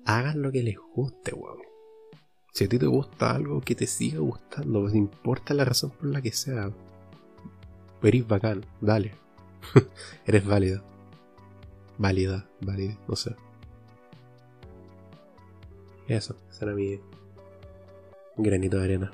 [0.04, 1.60] hagan lo que les guste, weón.
[2.52, 6.10] Si a ti te gusta algo, que te siga gustando, pues importa la razón por
[6.10, 6.70] la que sea.
[8.04, 9.27] Eres bacán, dale.
[10.26, 10.84] Eres válido.
[11.98, 13.36] Válida, válida, no sé.
[16.08, 17.00] Eso, ese era mi
[18.38, 19.12] granito de arena.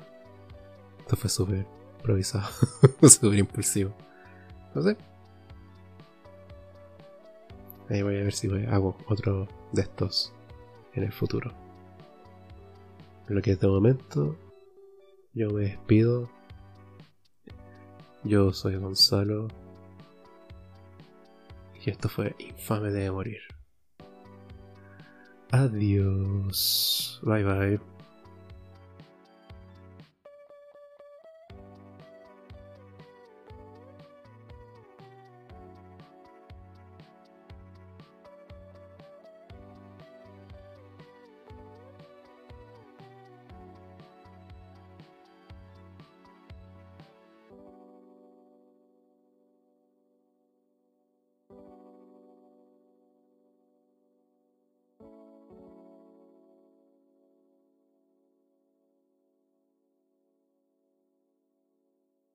[1.00, 1.66] Esto fue súper
[1.96, 2.48] improvisado,
[3.08, 3.94] súper impulsivo.
[4.74, 4.96] No sé.
[7.88, 10.32] Ahí voy a ver si hago otro de estos
[10.94, 11.52] en el futuro.
[13.28, 14.36] En lo que es de momento,
[15.32, 16.30] yo me despido.
[18.22, 19.48] Yo soy Gonzalo.
[21.84, 23.42] Y esto fue Infame de morir.
[25.50, 27.20] Adiós.
[27.22, 27.93] Bye bye.